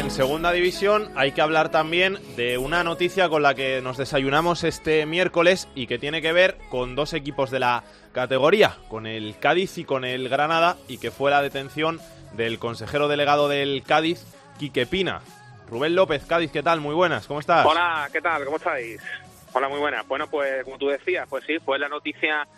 [0.00, 4.64] en segunda división hay que hablar también de una noticia con la que nos desayunamos
[4.64, 9.38] este miércoles y que tiene que ver con dos equipos de la categoría, con el
[9.38, 12.00] Cádiz y con el Granada, y que fue la detención
[12.32, 14.24] del consejero delegado del Cádiz,
[14.58, 15.20] Quique Pina.
[15.68, 16.80] Rubén López, Cádiz, ¿qué tal?
[16.80, 17.66] Muy buenas, ¿cómo estás?
[17.66, 18.46] Hola, ¿qué tal?
[18.46, 19.02] ¿Cómo estáis?
[19.52, 20.08] Hola, muy buenas.
[20.08, 22.48] Bueno, pues como tú decías, pues sí, fue la noticia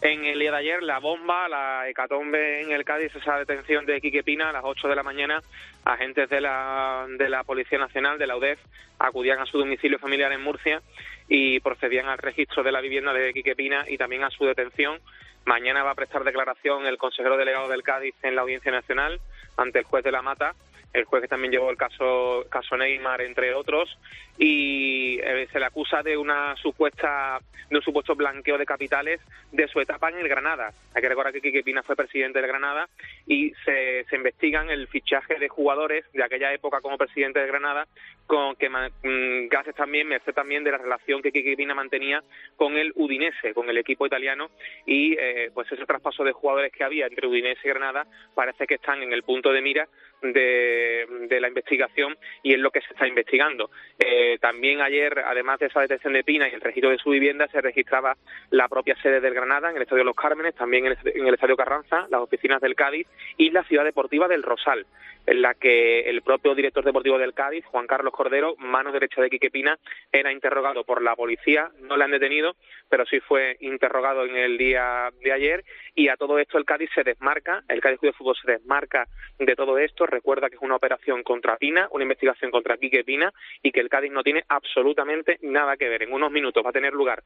[0.00, 4.00] en el día de ayer, la bomba, la hecatombe en el Cádiz, esa detención de
[4.00, 5.42] Quique Pina a las 8 de la mañana,
[5.84, 8.60] agentes de la, de la Policía Nacional, de la UDEF,
[8.98, 10.82] acudían a su domicilio familiar en Murcia
[11.28, 15.00] y procedían al registro de la vivienda de Quique Pina y también a su detención.
[15.44, 19.20] Mañana va a prestar declaración el consejero delegado del Cádiz en la Audiencia Nacional
[19.56, 20.54] ante el juez de la Mata
[20.92, 23.98] el juez que también llevó el caso, caso Neymar, entre otros,
[24.38, 29.20] y eh, se le acusa de una supuesta de un supuesto blanqueo de capitales
[29.52, 30.72] de su etapa en el Granada.
[30.94, 32.88] Hay que recordar que Quique Pina fue presidente del Granada
[33.26, 37.86] y se, se investigan el fichaje de jugadores de aquella época como presidente de Granada,
[38.28, 42.22] con que mm, gracias también, merced también de la relación que Quique Pina mantenía
[42.56, 44.50] con el Udinese, con el equipo italiano,
[44.84, 48.74] y eh, pues ese traspaso de jugadores que había entre Udinese y Granada parece que
[48.74, 49.88] están en el punto de mira
[50.20, 53.70] de, la investigación y es lo que se está investigando.
[53.98, 57.48] Eh, también ayer, además de esa detención de Pina y el registro de su vivienda,
[57.48, 58.16] se registraba
[58.50, 62.06] la propia sede del Granada, en el Estadio Los Cármenes, también en el, Estadio Carranza,
[62.10, 63.06] las oficinas del Cádiz
[63.38, 64.84] y la Ciudad Deportiva del Rosal,
[65.28, 69.28] en la que el propio director deportivo del Cádiz, Juan Carlos Cordero, mano derecha de
[69.28, 69.78] Quique Pina,
[70.10, 72.56] era interrogado por la policía, no le han detenido,
[72.88, 75.64] pero sí fue interrogado en el día de ayer.
[75.94, 79.06] Y a todo esto el Cádiz se desmarca, el Cádiz de Fútbol se desmarca
[79.38, 83.30] de todo esto, recuerda que es una operación contra Pina, una investigación contra Quique Pina
[83.62, 86.04] y que el Cádiz no tiene absolutamente nada que ver.
[86.04, 87.22] En unos minutos va a tener lugar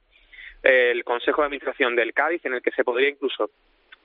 [0.62, 3.50] el Consejo de Administración del Cádiz en el que se podría incluso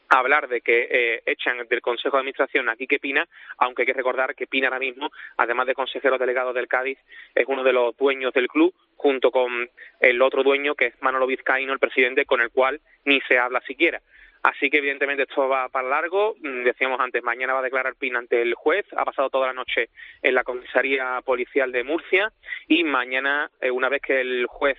[0.10, 3.94] hablar de que eh, echan del Consejo de Administración a Quique Pina, aunque hay que
[3.94, 7.00] recordar que Pina ahora mismo, además de consejero delegado del Cádiz,
[7.36, 11.28] es uno de los dueños del club, junto con el otro dueño, que es Manolo
[11.28, 14.02] Vizcaíno, el presidente, con el cual ni se habla siquiera.
[14.48, 16.36] Así que evidentemente esto va para largo.
[16.40, 18.86] Mm, decíamos antes, mañana va a declarar Pina ante el juez.
[18.96, 19.90] Ha pasado toda la noche
[20.22, 22.32] en la comisaría policial de Murcia
[22.70, 24.78] y mañana, eh, una vez que el juez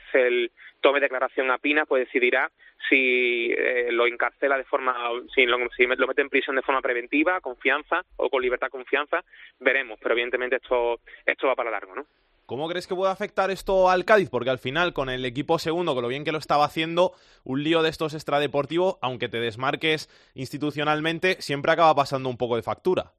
[0.81, 2.51] tome declaración a Pina, pues decidirá
[2.89, 4.95] si eh, lo encarcela de forma,
[5.35, 9.23] si lo, si lo mete en prisión de forma preventiva, confianza o con libertad confianza.
[9.61, 12.07] Veremos, pero evidentemente esto esto va para largo, ¿no?
[12.49, 14.31] ¿Cómo crees que puede afectar esto al Cádiz?
[14.31, 17.13] Porque al final, con el equipo segundo, con lo bien que lo estaba haciendo,
[17.45, 22.63] un lío de estos extradeportivos, aunque te desmarques institucionalmente, siempre acaba pasando un poco de
[22.63, 23.13] factura.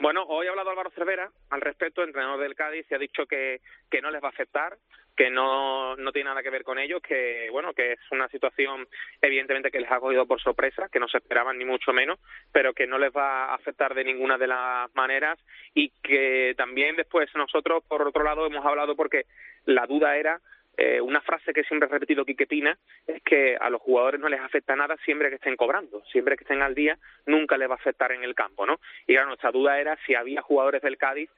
[0.00, 3.60] Bueno, hoy ha hablado Álvaro Cervera al respecto, entrenador del Cádiz, y ha dicho que,
[3.90, 4.78] que no les va a afectar,
[5.18, 8.86] que no, no tiene nada que ver con ellos, que bueno, que es una situación
[9.20, 12.20] evidentemente que les ha cogido por sorpresa, que no se esperaban ni mucho menos,
[12.52, 15.36] pero que no les va a afectar de ninguna de las maneras
[15.74, 19.24] y que también después nosotros por otro lado hemos hablado porque
[19.64, 20.40] la duda era
[20.76, 24.28] eh, una frase que siempre ha repetido Quique Pina es que a los jugadores no
[24.28, 27.72] les afecta nada siempre que estén cobrando, siempre que estén al día, nunca les va
[27.72, 28.78] a afectar en el campo, ¿no?
[29.08, 31.28] Y claro, nuestra duda era si había jugadores del Cádiz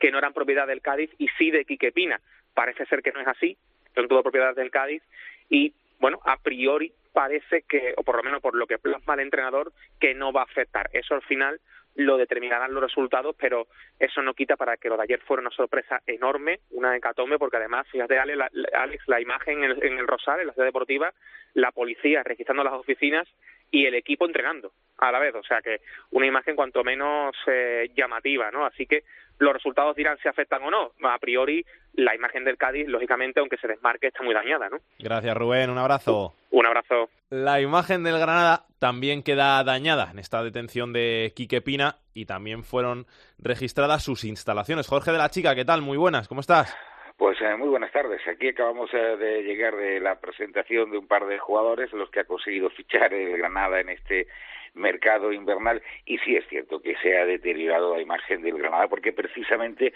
[0.00, 2.20] que no eran propiedad del Cádiz y sí de Quique Pina.
[2.54, 3.56] Parece ser que no es así,
[3.94, 5.02] son todo propiedad del Cádiz
[5.48, 9.20] y, bueno, a priori parece que, o por lo menos por lo que plasma el
[9.20, 10.88] entrenador, que no va a afectar.
[10.92, 11.60] Eso al final
[11.96, 13.66] lo determinarán los resultados, pero
[13.98, 17.56] eso no quita para que lo de ayer fuera una sorpresa enorme, una hecatombe, porque
[17.56, 21.12] además, fíjate, Alex, la, imagen en el, en el Rosal, en la ciudad deportiva,
[21.54, 23.26] la policía registrando las oficinas
[23.70, 27.90] y el equipo entregando a la vez, o sea que una imagen cuanto menos eh,
[27.94, 28.66] llamativa, ¿no?
[28.66, 29.04] Así que
[29.40, 30.92] los resultados dirán si afectan o no.
[31.02, 34.76] A priori, la imagen del Cádiz, lógicamente, aunque se desmarque, está muy dañada, ¿no?
[34.98, 35.70] Gracias, Rubén.
[35.70, 36.34] Un abrazo.
[36.50, 37.08] Un abrazo.
[37.30, 42.64] La imagen del Granada también queda dañada en esta detención de Quique Pina y también
[42.64, 43.06] fueron
[43.38, 44.88] registradas sus instalaciones.
[44.88, 45.80] Jorge de la Chica, ¿qué tal?
[45.80, 46.76] Muy buenas, ¿cómo estás?
[47.16, 48.20] Pues eh, muy buenas tardes.
[48.28, 52.20] Aquí acabamos eh, de llegar de la presentación de un par de jugadores, los que
[52.20, 54.26] ha conseguido fichar el Granada en este
[54.74, 59.12] mercado invernal y sí es cierto que se ha deteriorado la imagen del Granada porque
[59.12, 59.92] precisamente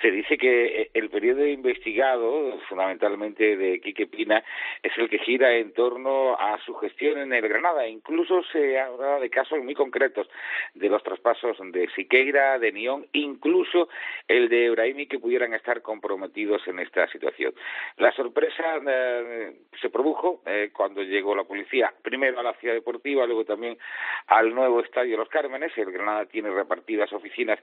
[0.00, 4.42] se dice que eh, el periodo investigado fundamentalmente de Quique Pina
[4.82, 9.20] es el que gira en torno a su gestión en el Granada incluso se habla
[9.20, 10.28] de casos muy concretos
[10.74, 13.88] de los traspasos de Siqueira, de Nión incluso
[14.28, 17.54] el de Ebrahimi que pudieran estar comprometidos en esta situación.
[17.96, 23.26] La sorpresa eh, se produjo eh, cuando llegó la policía primero a la ciudad deportiva
[23.26, 23.78] luego también
[24.26, 25.72] al nuevo Estadio Los Cármenes.
[25.76, 27.58] El Granada tiene repartidas oficinas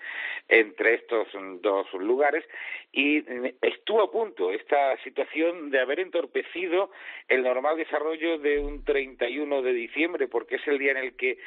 [0.48, 1.28] entre estos
[1.62, 2.46] dos lugares
[2.92, 6.92] y eh, estuvo a punto esta situación de haber entorpecido
[7.28, 11.38] el normal desarrollo de un 31 de diciembre, porque es el día en el que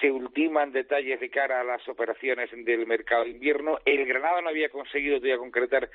[0.00, 3.78] se ultiman detalles de cara a las operaciones del mercado de invierno.
[3.84, 5.88] El Granada no había conseguido todavía concretar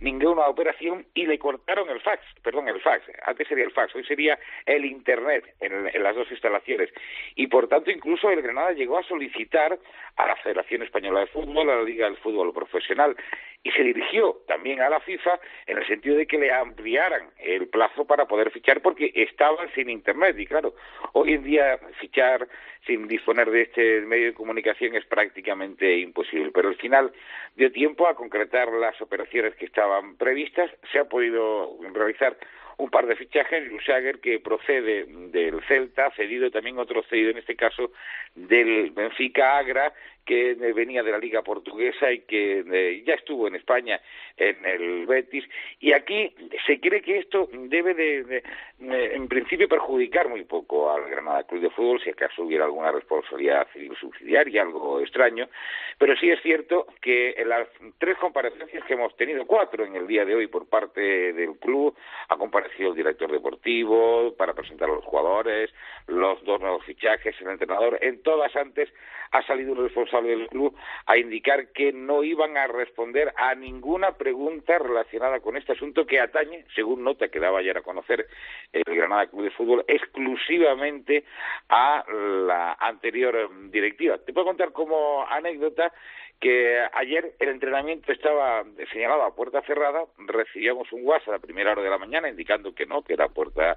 [0.00, 4.04] ninguna operación y le cortaron el fax, perdón, el fax, antes sería el fax, hoy
[4.04, 6.90] sería el Internet en, en las dos instalaciones.
[7.34, 9.78] Y por tanto, incluso el Granada llegó a solicitar
[10.16, 13.16] a la Federación Española de Fútbol, a la Liga del Fútbol Profesional,
[13.62, 17.68] y se dirigió también a la FIFA en el sentido de que le ampliaran el
[17.68, 20.36] plazo para poder fichar porque estaban sin internet.
[20.38, 20.74] Y claro,
[21.12, 22.48] hoy en día fichar
[22.86, 27.12] sin disponer de este medio de comunicación es prácticamente imposible, pero al final
[27.56, 32.36] dio tiempo a concretar las operaciones que estaban previstas, se ha podido realizar
[32.78, 37.56] un par de fichajes, Lusager que procede del Celta, cedido también otro cedido en este
[37.56, 37.92] caso
[38.34, 39.92] del Benfica Agra,
[40.28, 43.98] que venía de la Liga Portuguesa y que eh, ya estuvo en España
[44.36, 45.42] en el Betis.
[45.80, 46.34] Y aquí
[46.66, 48.42] se cree que esto debe de,
[48.78, 53.68] en principio, perjudicar muy poco al Granada Club de Fútbol, si acaso hubiera alguna responsabilidad
[53.72, 55.48] civil subsidiaria, algo extraño.
[55.96, 60.06] Pero sí es cierto que en las tres comparecencias que hemos tenido, cuatro en el
[60.06, 61.96] día de hoy por parte del club,
[62.28, 65.72] ha comparecido el director deportivo para presentar a los jugadores,
[66.06, 67.98] los dos nuevos fichajes, el entrenador.
[68.02, 68.92] En todas antes
[69.30, 70.74] ha salido un responsable del club
[71.06, 76.20] a indicar que no iban a responder a ninguna pregunta relacionada con este asunto que
[76.20, 78.26] atañe, según nota que daba ayer a conocer
[78.72, 81.24] el Granada Club de Fútbol, exclusivamente
[81.68, 84.18] a la anterior directiva.
[84.18, 85.92] Te puedo contar como anécdota
[86.40, 91.82] que ayer el entrenamiento estaba señalado a puerta cerrada, recibíamos un WhatsApp a primera hora
[91.82, 93.76] de la mañana indicando que no, que era puerta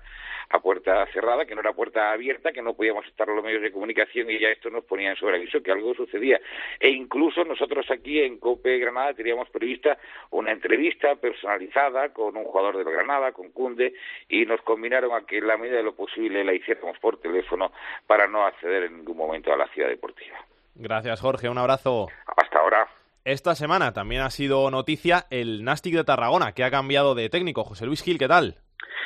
[0.50, 3.62] a puerta cerrada, que no era puerta abierta, que no podíamos estar en los medios
[3.62, 6.39] de comunicación y ya esto nos ponía en sobreaviso que algo sucedía.
[6.80, 9.97] E incluso nosotros aquí en COPE Granada teníamos prevista
[10.30, 13.93] una entrevista personalizada con un jugador del Granada, con Cunde,
[14.30, 17.71] y nos combinaron a que en la medida de lo posible la hiciéramos por teléfono
[18.06, 20.51] para no acceder en ningún momento a la ciudad deportiva.
[20.75, 21.49] Gracias, Jorge.
[21.49, 22.07] Un abrazo.
[22.38, 22.88] Hasta ahora.
[23.23, 27.63] Esta semana también ha sido noticia el Nastic de Tarragona, que ha cambiado de técnico.
[27.63, 28.55] José Luis Gil, ¿qué tal?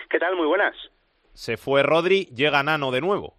[0.09, 0.35] ¿Qué tal?
[0.35, 0.75] Muy buenas.
[1.33, 3.35] Se fue Rodri, llega Nano de nuevo.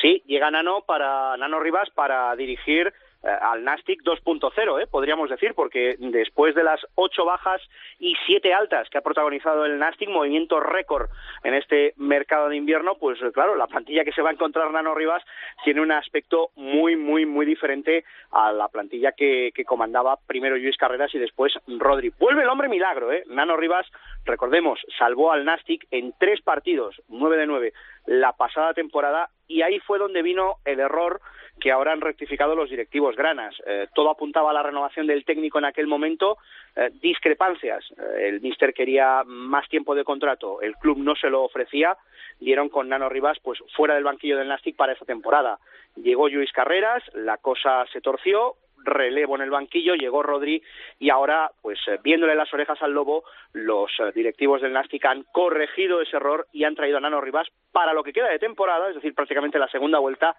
[0.00, 2.92] Sí, llega Nano para Nano Rivas para dirigir
[3.26, 4.86] al Nastic 2.0, ¿eh?
[4.86, 7.60] podríamos decir, porque después de las ocho bajas
[7.98, 11.08] y siete altas que ha protagonizado el Nastic, movimiento récord
[11.42, 14.94] en este mercado de invierno, pues claro, la plantilla que se va a encontrar Nano
[14.94, 15.22] Rivas
[15.64, 20.76] tiene un aspecto muy, muy, muy diferente a la plantilla que, que comandaba primero Luis
[20.76, 22.12] Carreras y después Rodri.
[22.18, 23.24] Vuelve el hombre milagro, ¿eh?
[23.28, 23.86] Nano Rivas,
[24.24, 27.72] recordemos, salvó al Nastic en tres partidos, nueve de nueve,
[28.06, 31.20] la pasada temporada, y ahí fue donde vino el error
[31.60, 33.54] que ahora han rectificado los directivos granas.
[33.66, 36.38] Eh, todo apuntaba a la renovación del técnico en aquel momento,
[36.74, 37.84] eh, discrepancias.
[37.92, 41.96] Eh, el míster quería más tiempo de contrato, el club no se lo ofrecía,
[42.40, 45.58] dieron con Nano Rivas pues fuera del banquillo del Nastic para esa temporada.
[45.96, 48.56] Llegó Luis Carreras, la cosa se torció,
[48.86, 50.62] relevo en el banquillo, llegó Rodri
[50.98, 56.16] y ahora, pues viéndole las orejas al lobo, los directivos del Nastic han corregido ese
[56.16, 59.14] error y han traído a Nano Rivas para lo que queda de temporada, es decir,
[59.14, 60.36] prácticamente la segunda vuelta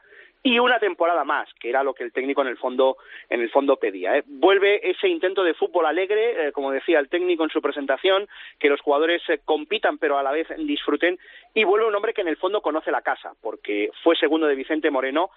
[0.48, 2.96] y una temporada más, que era lo que el técnico en el fondo,
[3.30, 4.18] en el fondo pedía.
[4.18, 4.24] ¿eh?
[4.28, 8.70] Vuelve ese intento de fútbol alegre, eh, como decía el técnico en su presentación, que
[8.70, 11.20] los jugadores eh, compitan pero a la vez disfruten,
[11.54, 14.56] y vuelve un hombre que en el fondo conoce la casa, porque fue segundo de
[14.56, 15.32] Vicente Moreno,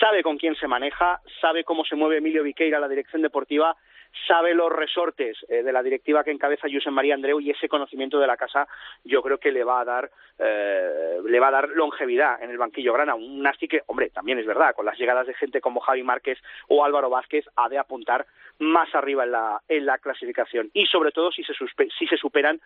[0.00, 3.76] sabe con quién se maneja, sabe cómo se mueve Emilio Viqueira, la dirección deportiva,
[4.26, 8.18] sabe los resortes eh, de la directiva que encabeza José María Andreu y ese conocimiento
[8.18, 8.66] de la casa
[9.04, 12.58] yo creo que le va a dar eh, le va a dar longevidad en el
[12.58, 13.14] banquillo grana.
[13.14, 16.38] Un Nasti que hombre también es verdad con las llegadas de gente como Javi Márquez
[16.68, 18.26] o Álvaro Vázquez ha de apuntar
[18.58, 20.70] más arriba en la en la clasificación.
[20.72, 21.52] Y sobre todo si se
[21.98, 22.60] si se superan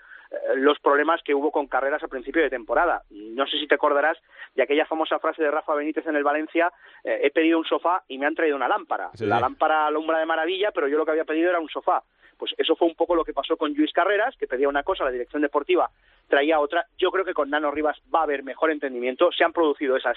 [0.57, 4.17] los problemas que hubo con carreras a principio de temporada no sé si te acordarás
[4.55, 8.17] de aquella famosa frase de Rafa Benítez en el Valencia he pedido un sofá y
[8.17, 11.25] me han traído una lámpara la lámpara alumbra de maravilla pero yo lo que había
[11.25, 12.03] pedido era un sofá.
[12.39, 15.05] Pues eso fue un poco lo que pasó con Luis Carreras, que pedía una cosa,
[15.05, 15.91] la dirección deportiva
[16.29, 16.87] traía otra.
[16.97, 19.31] Yo creo que con Nano Rivas va a haber mejor entendimiento.
[19.33, 20.17] Se han producido esas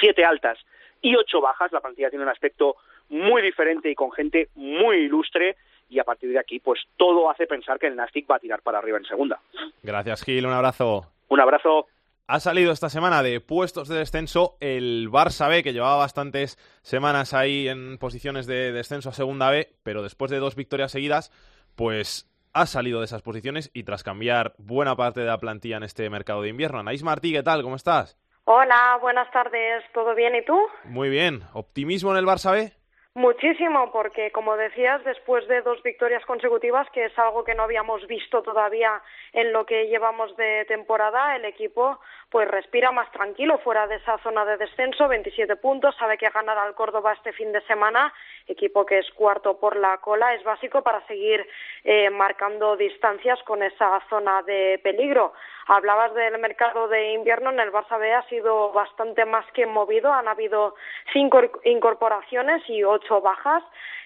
[0.00, 0.58] siete altas
[1.00, 1.70] y ocho bajas.
[1.70, 2.76] La plantilla tiene un aspecto
[3.10, 5.56] muy diferente y con gente muy ilustre.
[5.94, 8.62] Y a partir de aquí, pues todo hace pensar que el Nastic va a tirar
[8.62, 9.38] para arriba en segunda.
[9.80, 10.44] Gracias, Gil.
[10.44, 11.06] Un abrazo.
[11.28, 11.86] Un abrazo.
[12.26, 17.32] Ha salido esta semana de puestos de descenso el Barça B, que llevaba bastantes semanas
[17.32, 21.30] ahí en posiciones de descenso a Segunda B, pero después de dos victorias seguidas,
[21.76, 25.84] pues ha salido de esas posiciones y tras cambiar buena parte de la plantilla en
[25.84, 26.80] este mercado de invierno.
[26.80, 27.62] Anaís Martí, ¿qué tal?
[27.62, 28.18] ¿Cómo estás?
[28.46, 30.58] Hola, buenas tardes, ¿todo bien y tú?
[30.86, 31.42] Muy bien.
[31.52, 32.72] ¿Optimismo en el Barça B?
[33.16, 38.04] Muchísimo, porque como decías, después de dos victorias consecutivas, que es algo que no habíamos
[38.08, 39.00] visto todavía
[39.32, 44.18] en lo que llevamos de temporada, el equipo pues respira más tranquilo fuera de esa
[44.18, 48.12] zona de descenso, 27 puntos, sabe que ganar al Córdoba este fin de semana,
[48.46, 51.46] equipo que es cuarto por la cola, es básico para seguir
[51.84, 55.32] eh, marcando distancias con esa zona de peligro.
[55.66, 60.12] Hablabas del mercado de invierno, en el Barça B ha sido bastante más que movido,
[60.12, 60.74] han habido
[61.12, 63.62] cinco incorporaciones y ocho bajas.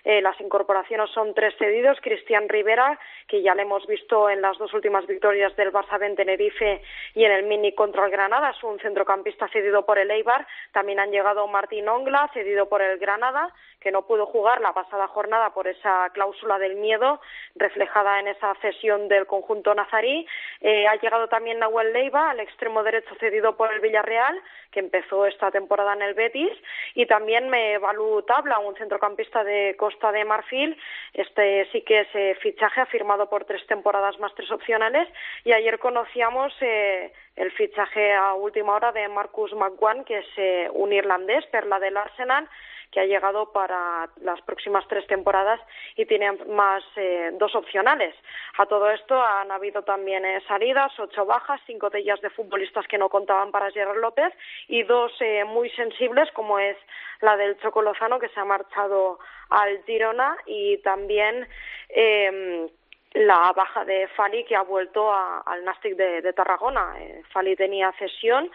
[0.08, 1.98] Eh, las incorporaciones son tres cedidos.
[2.00, 6.16] Cristian Rivera, que ya le hemos visto en las dos últimas victorias del Barça en
[6.16, 6.80] Tenerife
[7.14, 10.46] y en el Mini contra el Granada, es un centrocampista cedido por el Eibar.
[10.72, 15.08] También han llegado Martín Ongla, cedido por el Granada, que no pudo jugar la pasada
[15.08, 17.20] jornada por esa cláusula del miedo
[17.54, 20.26] reflejada en esa cesión del conjunto nazarí.
[20.62, 24.40] Eh, ha llegado también Nahuel Leiva, al extremo derecho cedido por el Villarreal,
[24.70, 26.52] que empezó esta temporada en el Betis,
[26.94, 30.76] y también me Balu Tabla, un centrocampista de Costa de Marfil.
[31.12, 35.08] Este sí que es eh, fichaje, ha firmado por tres temporadas más tres opcionales,
[35.44, 40.68] y ayer conocíamos eh, el fichaje a última hora de Marcus McGuan, que es eh,
[40.72, 42.48] un irlandés, perla del Arsenal,
[42.90, 45.60] que ha llegado para las próximas tres temporadas
[45.96, 48.14] y tiene más eh, dos opcionales.
[48.58, 52.96] A todo esto han habido también eh, salidas, ocho bajas, cinco de de futbolistas que
[52.96, 54.32] no contaban para Gerard López
[54.66, 56.76] y dos eh, muy sensibles, como es
[57.20, 59.18] la del Chocolozano, que se ha marchado
[59.50, 61.46] al Girona, y también
[61.90, 62.68] em,
[63.12, 66.94] la baja de Fali que ha vuelto al Nastic de, Tarragona.
[67.32, 68.50] Fali tenía cesión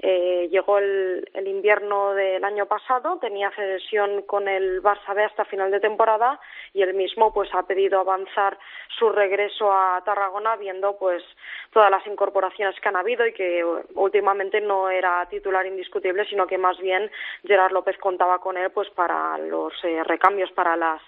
[0.00, 5.44] eh, llegó el, el, invierno del año pasado, tenía cesión con el Barça B hasta
[5.44, 6.38] final de temporada
[6.72, 8.56] y él mismo pues ha pedido avanzar
[8.96, 11.24] su regreso a Tarragona viendo pues
[11.72, 16.58] todas las incorporaciones que han habido y que últimamente no era titular indiscutible sino que
[16.58, 17.10] más bien
[17.44, 21.02] Gerard López contaba con él pues para los eh, recambios para las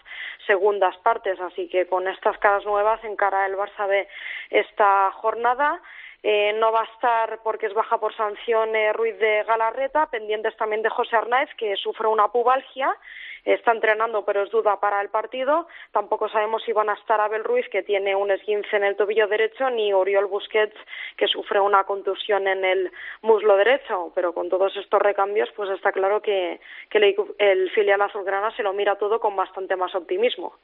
[0.47, 1.41] segundas partes.
[1.41, 4.09] Así que con estas caras nuevas encara el Barça B
[4.51, 5.81] esta jornada
[6.23, 10.83] eh, no va a estar porque es baja por sanción Ruiz de Galarreta, pendientes también
[10.83, 12.95] de José Arnaez, que sufre una pubalgia,
[13.45, 15.67] está entrenando pero es duda para el partido.
[15.93, 19.29] Tampoco sabemos si van a estar Abel Ruiz, que tiene un esguince en el tobillo
[19.29, 20.77] derecho, ni Oriol Busquets,
[21.17, 22.93] que sufre una contusión en el
[23.23, 24.13] muslo derecho.
[24.15, 26.61] Pero con todos estos recambios, pues está claro que,
[26.91, 30.55] el, el filial azulgrana se lo mira todo con bastante más optimismo.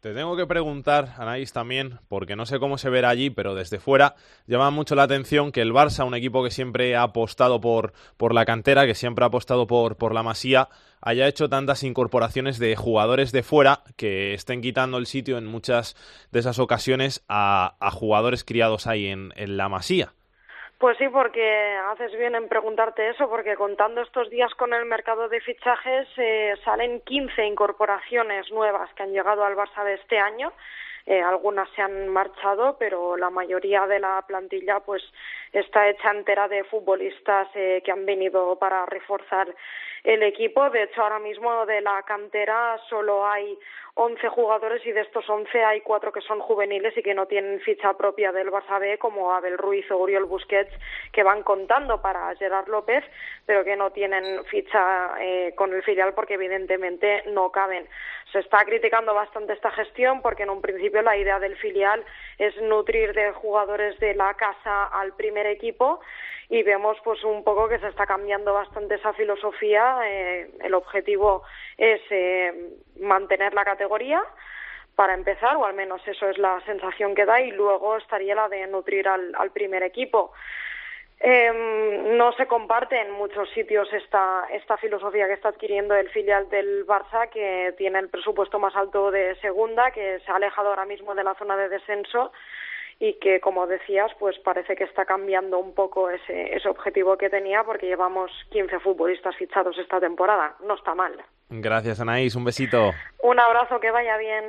[0.00, 3.80] Te tengo que preguntar, Anaís, también, porque no sé cómo se verá allí, pero desde
[3.80, 4.14] fuera
[4.46, 8.34] llama mucho la atención que el Barça, un equipo que siempre ha apostado por, por
[8.34, 10.68] la cantera, que siempre ha apostado por, por la masía,
[11.00, 15.96] haya hecho tantas incorporaciones de jugadores de fuera que estén quitando el sitio en muchas
[16.30, 20.12] de esas ocasiones a, a jugadores criados ahí en, en la masía.
[20.78, 25.26] Pues sí, porque haces bien en preguntarte eso, porque contando estos días con el mercado
[25.28, 30.52] de fichajes eh, salen 15 incorporaciones nuevas que han llegado al Barça de este año.
[31.06, 35.02] Eh, algunas se han marchado, pero la mayoría de la plantilla pues
[35.60, 39.48] está hecha entera de futbolistas eh, que han venido para reforzar
[40.04, 40.70] el equipo.
[40.70, 43.58] De hecho, ahora mismo de la cantera solo hay
[43.94, 47.60] 11 jugadores y de estos 11 hay cuatro que son juveniles y que no tienen
[47.60, 50.72] ficha propia del Barça B, como Abel Ruiz o Uriol Busquets,
[51.12, 53.02] que van contando para Gerard López,
[53.46, 57.88] pero que no tienen ficha eh, con el filial porque evidentemente no caben.
[58.32, 62.04] Se está criticando bastante esta gestión porque en un principio la idea del filial
[62.36, 66.00] es nutrir de jugadores de la casa al primer equipo
[66.48, 69.98] y vemos pues un poco que se está cambiando bastante esa filosofía.
[70.04, 71.42] Eh, el objetivo
[71.76, 72.70] es eh,
[73.00, 74.22] mantener la categoría
[74.94, 78.48] para empezar, o al menos eso es la sensación que da, y luego estaría la
[78.48, 80.32] de nutrir al, al primer equipo.
[81.18, 81.50] Eh,
[82.16, 86.86] no se comparte en muchos sitios esta, esta filosofía que está adquiriendo el filial del
[86.86, 91.14] Barça, que tiene el presupuesto más alto de segunda, que se ha alejado ahora mismo
[91.14, 92.32] de la zona de descenso
[92.98, 97.28] y que, como decías, pues parece que está cambiando un poco ese, ese objetivo que
[97.28, 100.56] tenía porque llevamos 15 futbolistas fichados esta temporada.
[100.64, 101.12] No está mal.
[101.50, 102.34] Gracias, Anaís.
[102.34, 102.92] Un besito.
[103.22, 104.44] Un abrazo, que vaya bien.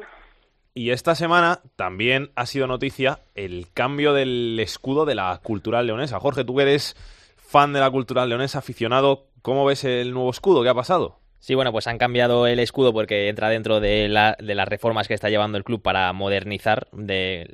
[0.73, 6.19] Y esta semana también ha sido noticia el cambio del escudo de la Cultural Leonesa.
[6.19, 6.95] Jorge, tú que eres
[7.35, 10.63] fan de la Cultural Leonesa, aficionado, ¿cómo ves el nuevo escudo?
[10.63, 11.19] ¿Qué ha pasado?
[11.39, 14.09] Sí, bueno, pues han cambiado el escudo porque entra dentro de,
[14.39, 16.87] de las reformas que está llevando el club para modernizar.
[16.91, 17.47] De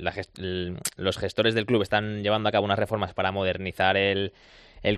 [0.98, 4.32] los gestores del club están llevando a cabo unas reformas para modernizar el,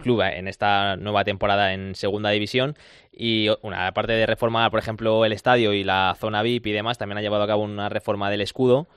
[0.02, 2.76] club en esta nueva temporada en segunda división
[3.12, 6.98] y una aparte de reformar por ejemplo el estadio y la zona VIP y demás
[6.98, 8.88] también ha llevado a cabo una reforma del escudo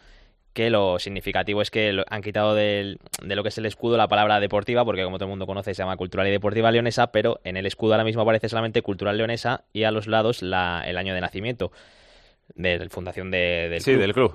[0.59, 4.41] que lo significativo es que han quitado de lo que es el escudo la palabra
[4.41, 7.57] deportiva, porque como todo el mundo conoce se llama Cultural y Deportiva Leonesa, pero en
[7.57, 11.15] el escudo ahora mismo aparece solamente Cultural Leonesa y a los lados la, el año
[11.15, 11.71] de nacimiento
[12.57, 14.35] de la fundación de, del sí, del club.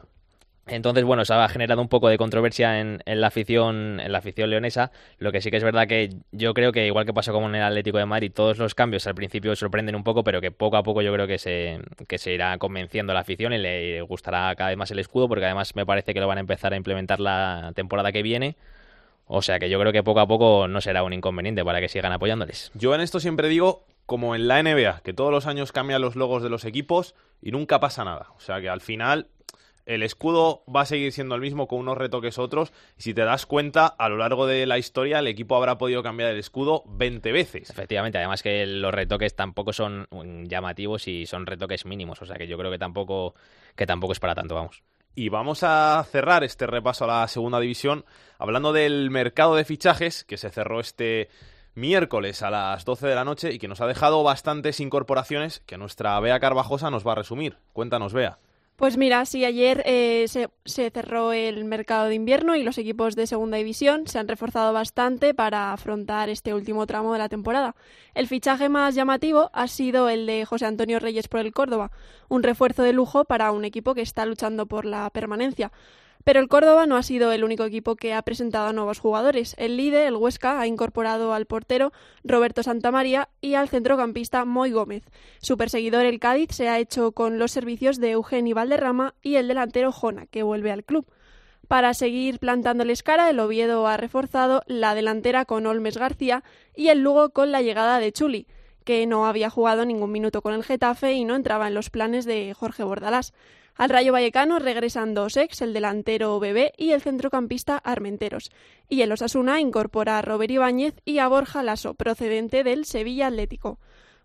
[0.66, 4.49] Entonces, bueno, se ha generado un poco de controversia en, la afición, en la afición
[4.49, 4.91] leonesa.
[5.18, 7.55] Lo que sí que es verdad que yo creo que igual que pasó como en
[7.55, 10.78] el Atlético de Madrid, todos los cambios al principio sorprenden un poco, pero que poco
[10.78, 14.55] a poco yo creo que se, que se irá convenciendo la afición y le gustará
[14.55, 16.78] cada vez más el escudo, porque además me parece que lo van a empezar a
[16.78, 18.55] implementar la temporada que viene.
[19.26, 21.89] O sea que yo creo que poco a poco no será un inconveniente para que
[21.89, 22.72] sigan apoyándoles.
[22.74, 26.16] Yo en esto siempre digo, como en la NBA, que todos los años cambian los
[26.16, 28.28] logos de los equipos y nunca pasa nada.
[28.36, 29.28] O sea que al final
[29.86, 32.71] el escudo va a seguir siendo el mismo con unos retoques otros.
[32.97, 36.03] Y si te das cuenta, a lo largo de la historia el equipo habrá podido
[36.03, 37.69] cambiar el escudo 20 veces.
[37.69, 40.07] Efectivamente, además que los retoques tampoco son
[40.47, 42.21] llamativos y son retoques mínimos.
[42.21, 43.36] O sea que yo creo que tampoco,
[43.75, 44.84] que tampoco es para tanto, vamos.
[45.15, 48.03] Y vamos a cerrar este repaso a la segunda división
[48.39, 51.29] hablando del mercado de fichajes que se cerró este
[51.75, 55.77] miércoles a las 12 de la noche y que nos ha dejado bastantes incorporaciones que
[55.77, 57.57] nuestra Bea Carvajosa nos va a resumir.
[57.73, 58.38] Cuéntanos, Bea.
[58.84, 63.27] Pues mira, sí, ayer eh, se, cerró el mercado de invierno y los equipos de
[63.27, 67.77] segunda división se han reforzado bastante para afrontar este último tramo de la temporada.
[68.13, 71.91] El fichaje más llamativo ha sido el de José Antonio Reyes por el Córdoba,
[72.27, 75.71] un refuerzo de lujo para un equipo que está luchando por la permanencia.
[76.24, 79.55] Pero el Córdoba no ha sido el único equipo que ha presentado a nuevos jugadores.
[79.57, 81.91] El líder, el Huesca, ha incorporado al portero
[82.24, 85.03] Roberto Santamaría y al centrocampista Moy Gómez.
[85.39, 89.47] Su perseguidor, el Cádiz, se ha hecho con los servicios de Eugenio Valderrama y el
[89.47, 91.05] delantero Jona, que vuelve al club.
[91.67, 96.43] Para seguir plantándoles cara, el Oviedo ha reforzado la delantera con Olmes García
[96.76, 98.47] y el Lugo con la llegada de Chuli,
[98.84, 102.26] que no había jugado ningún minuto con el Getafe y no entraba en los planes
[102.26, 103.34] de Jorge Bordalás.
[103.76, 108.51] Al Rayo Vallecano regresan dos ex, el delantero Bebé y el centrocampista Armenteros.
[108.88, 113.80] Y el Osasuna incorpora a Robert Ibáñez y a Borja Lasso, procedente del Sevilla Atlético.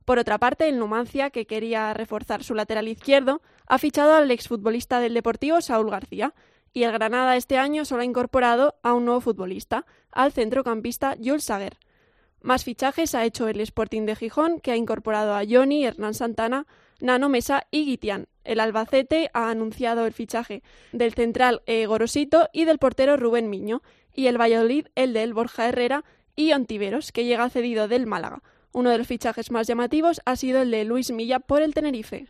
[0.05, 5.01] Por otra parte, el Numancia, que quería reforzar su lateral izquierdo, ha fichado al exfutbolista
[5.01, 6.35] del Deportivo Saúl García.
[6.75, 11.45] Y el Granada este año solo ha incorporado a un nuevo futbolista, al centrocampista Jules
[11.45, 11.79] Sager.
[12.41, 16.67] Más fichajes ha hecho el Sporting de Gijón, que ha incorporado a Johnny, Hernán Santana,
[17.01, 18.27] Nano Mesa y Guitián.
[18.45, 21.87] El Albacete ha anunciado el fichaje del central e.
[21.87, 23.83] Gorosito y del portero Rubén Miño,
[24.15, 28.43] y el Valladolid el del Borja Herrera y Ontiveros, que llega cedido del Málaga.
[28.73, 32.27] Uno de los fichajes más llamativos ha sido el de Luis Milla por el Tenerife.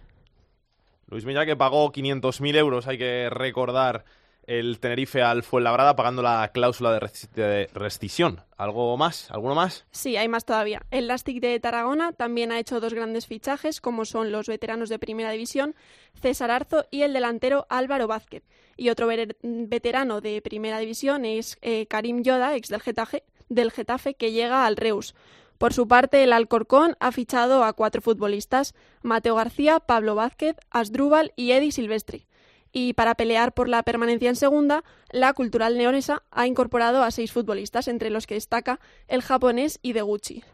[1.07, 4.05] Luis Milla que pagó 500.000 euros, hay que recordar
[4.49, 6.99] el Tenerife al Fuenlabrada pagando la cláusula
[7.35, 8.41] de, rescisión.
[8.57, 9.31] ¿Algo más?
[9.31, 9.85] ¿Alguno más?
[9.91, 10.83] Sí, hay más todavía.
[10.91, 14.99] El Lastic de Tarragona también ha hecho dos grandes fichajes, como son los veteranos de
[14.99, 15.75] Primera División,
[16.21, 18.43] César Arzo y el delantero Álvaro Vázquez.
[18.79, 19.07] Y otro
[19.43, 24.65] veterano de Primera División es eh, Karim Yoda, ex del Getafe, del Getafe, que llega
[24.65, 25.15] al Reus.
[25.59, 31.33] Por su parte, el Alcorcón ha fichado a cuatro futbolistas, Mateo García, Pablo Vázquez, Asdrúbal
[31.37, 32.29] y Eddie Silvestri
[32.73, 37.33] y para pelear por la permanencia en segunda, la Cultural Neonesa ha incorporado a seis
[37.33, 40.45] futbolistas, entre los que destaca el japonés Ideguchi.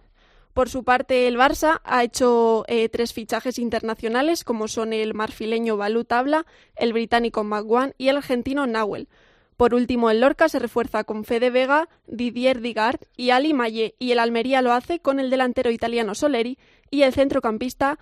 [0.54, 5.76] Por su parte, el Barça ha hecho eh, tres fichajes internacionales, como son el marfileño
[5.76, 6.46] Balú Tabla,
[6.76, 9.08] el británico McGuan y el argentino Nahuel.
[9.56, 14.12] Por último, el Lorca se refuerza con Fede Vega, Didier Digard y Ali Maye, y
[14.12, 16.58] el Almería lo hace con el delantero italiano Soleri
[16.90, 17.98] y el centrocampista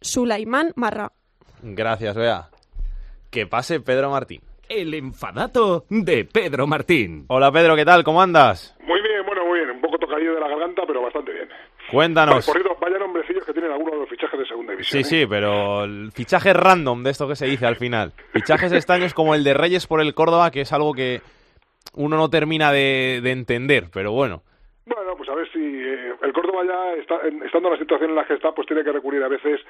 [0.00, 1.12] Sulaiman Marra.
[1.62, 2.50] Gracias, Bea.
[3.30, 4.40] Que pase Pedro Martín.
[4.68, 7.26] El enfadato de Pedro Martín.
[7.28, 8.02] Hola Pedro, ¿qué tal?
[8.02, 8.74] ¿Cómo andas?
[8.80, 9.70] Muy bien, bueno, muy bien.
[9.70, 11.48] Un poco tocadillo de la garganta, pero bastante bien.
[11.90, 12.46] Cuéntanos.
[12.46, 15.04] por cierto, vaya nombrecillos que tienen algunos de los fichajes de segunda división.
[15.04, 15.26] Sí, sí, ¿eh?
[15.28, 18.12] pero el fichaje random de esto que se dice al final.
[18.32, 21.20] Fichajes extraños como el de Reyes por el Córdoba, que es algo que
[21.94, 24.42] uno no termina de, entender, pero bueno.
[24.86, 28.16] Bueno, pues a ver si eh, el Córdoba ya, está, estando en la situación en
[28.16, 29.60] la que está, pues tiene que recurrir a veces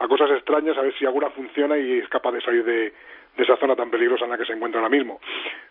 [0.00, 2.92] a cosas extrañas a ver si alguna funciona y es capaz de salir de,
[3.36, 5.20] esa zona tan peligrosa en la que se encuentra ahora mismo.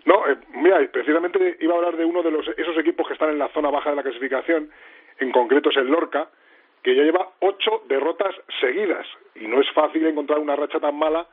[0.05, 3.29] No, eh, mira, precisamente iba a hablar de uno de los, esos equipos que están
[3.29, 4.71] en la zona baja de la clasificación,
[5.19, 6.29] en concreto es el Lorca,
[6.81, 9.05] que ya lleva ocho derrotas seguidas
[9.35, 11.27] y no es fácil encontrar una racha tan mala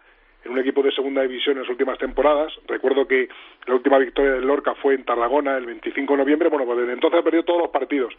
[0.44, 2.52] en un equipo de segunda división en las últimas temporadas.
[2.66, 3.28] Recuerdo que
[3.66, 6.48] la última victoria del Lorca fue en Tarragona el 25 de noviembre.
[6.48, 8.12] Bueno, pues desde entonces ha perdido todos los partidos.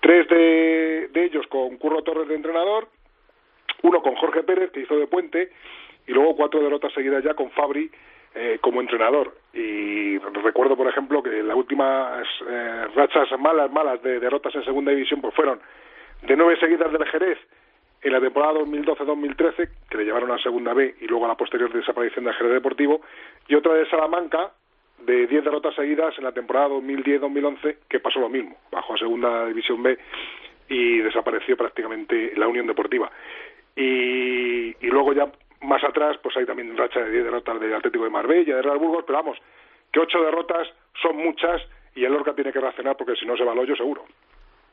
[0.00, 2.88] Tres de ellos con Curro Torres de entrenador,
[3.82, 5.50] uno con Jorge Pérez, que hizo de puente,
[6.06, 7.90] y luego cuatro derrotas seguidas ya con Fabri
[8.34, 9.34] eh, como entrenador.
[9.52, 14.92] Y recuerdo, por ejemplo, que las últimas eh, rachas malas, malas de derrotas en segunda
[14.92, 15.60] división pues fueron
[16.22, 17.38] de nueve seguidas del Jerez
[18.02, 21.72] en la temporada 2012-2013, que le llevaron a Segunda B y luego a la posterior
[21.72, 23.02] desaparición de Jerez Deportivo,
[23.46, 24.52] y otra de Salamanca,
[25.00, 29.46] de 10 derrotas seguidas en la temporada 2010-2011, que pasó lo mismo, bajó a Segunda
[29.46, 29.98] División B
[30.68, 33.10] y desapareció prácticamente la Unión Deportiva.
[33.76, 35.30] Y, y luego ya
[35.62, 38.78] más atrás, pues hay también racha de 10 derrotas del Atlético de Marbella, de Real
[38.78, 39.38] Burgos, pero vamos,
[39.92, 40.68] que 8 derrotas
[41.02, 41.62] son muchas
[41.94, 44.04] y el Lorca tiene que reaccionar porque si no se va al hoyo seguro.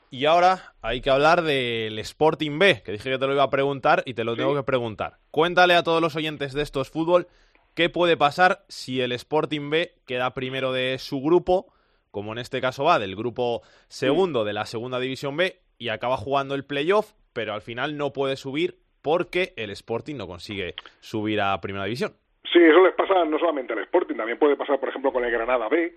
[0.09, 3.49] Y ahora hay que hablar del Sporting B, que dije que te lo iba a
[3.49, 5.17] preguntar y te lo tengo que preguntar.
[5.31, 7.27] Cuéntale a todos los oyentes de estos fútbol
[7.73, 11.73] qué puede pasar si el Sporting B queda primero de su grupo,
[12.09, 16.15] como en este caso va del grupo segundo de la segunda división B, y acaba
[16.15, 21.41] jugando el playoff, pero al final no puede subir porque el Sporting no consigue subir
[21.41, 22.11] a primera división.
[22.51, 25.31] Sí, eso les pasa no solamente al Sporting, también puede pasar, por ejemplo, con el
[25.31, 25.93] Granada B,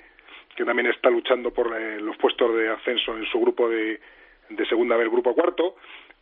[0.57, 4.01] que también está luchando por eh, los puestos de ascenso en su grupo de,
[4.49, 5.77] de segunda B, el grupo cuarto,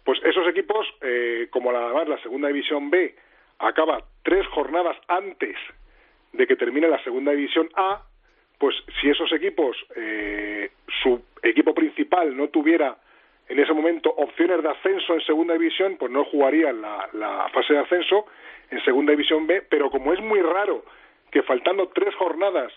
[0.05, 3.15] pues esos equipos, eh, como la, la segunda división B
[3.59, 5.57] acaba tres jornadas antes
[6.33, 8.03] de que termine la segunda división A,
[8.59, 10.71] pues si esos equipos, eh,
[11.03, 12.97] su equipo principal no tuviera
[13.49, 17.81] en ese momento opciones de ascenso en segunda división, pues no jugarían la, fase de
[17.81, 18.27] ascenso
[18.71, 20.85] en segunda división B, pero como es muy raro
[21.31, 22.73] que faltando tres jornadas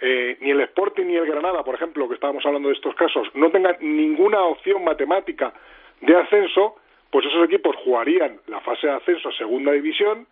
[0.00, 3.28] eh, ni el Sporting ni el Granada, por ejemplo, que estábamos hablando de estos casos,
[3.34, 5.52] no tengan ninguna opción matemática
[6.00, 6.76] de ascenso,
[7.10, 10.26] pues esos equipos jugarían la fase de ascenso a segunda división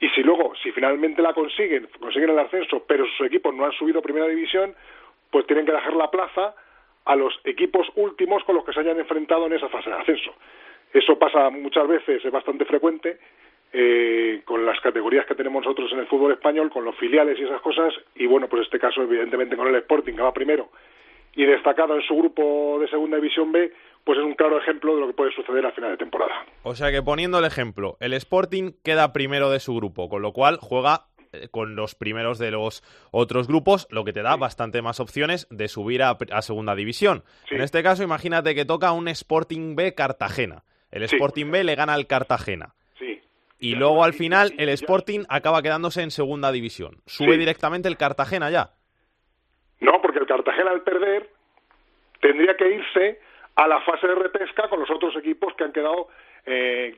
[0.00, 3.72] y si luego, si finalmente la consiguen, consiguen el ascenso, pero sus equipos no han
[3.72, 4.74] subido a primera división,
[5.30, 6.54] pues tienen que dejar la plaza
[7.08, 10.30] a los equipos últimos con los que se hayan enfrentado en esa fase de ascenso.
[10.92, 13.18] Eso pasa muchas veces, es bastante frecuente,
[13.72, 17.44] eh, con las categorías que tenemos nosotros en el fútbol español, con los filiales y
[17.44, 20.68] esas cosas, y bueno, pues este caso evidentemente con el Sporting que va primero
[21.34, 23.72] y destacado en su grupo de segunda división B,
[24.04, 26.44] pues es un claro ejemplo de lo que puede suceder a final de temporada.
[26.62, 30.32] O sea que poniendo el ejemplo, el Sporting queda primero de su grupo, con lo
[30.32, 31.07] cual juega
[31.50, 35.68] con los primeros de los otros grupos, lo que te da bastante más opciones de
[35.68, 37.24] subir a, a segunda división.
[37.50, 40.64] En este caso, imagínate que toca un Sporting B Cartagena.
[40.90, 42.74] El Sporting B le gana al Cartagena.
[43.60, 46.98] Y luego al final el Sporting acaba quedándose en segunda división.
[47.06, 48.70] ¿Sube directamente el Cartagena ya?
[49.80, 51.28] No, porque el Cartagena al perder
[52.20, 53.20] tendría que irse
[53.56, 56.08] a la fase de repesca con los otros equipos que han quedado
[56.46, 56.96] eh,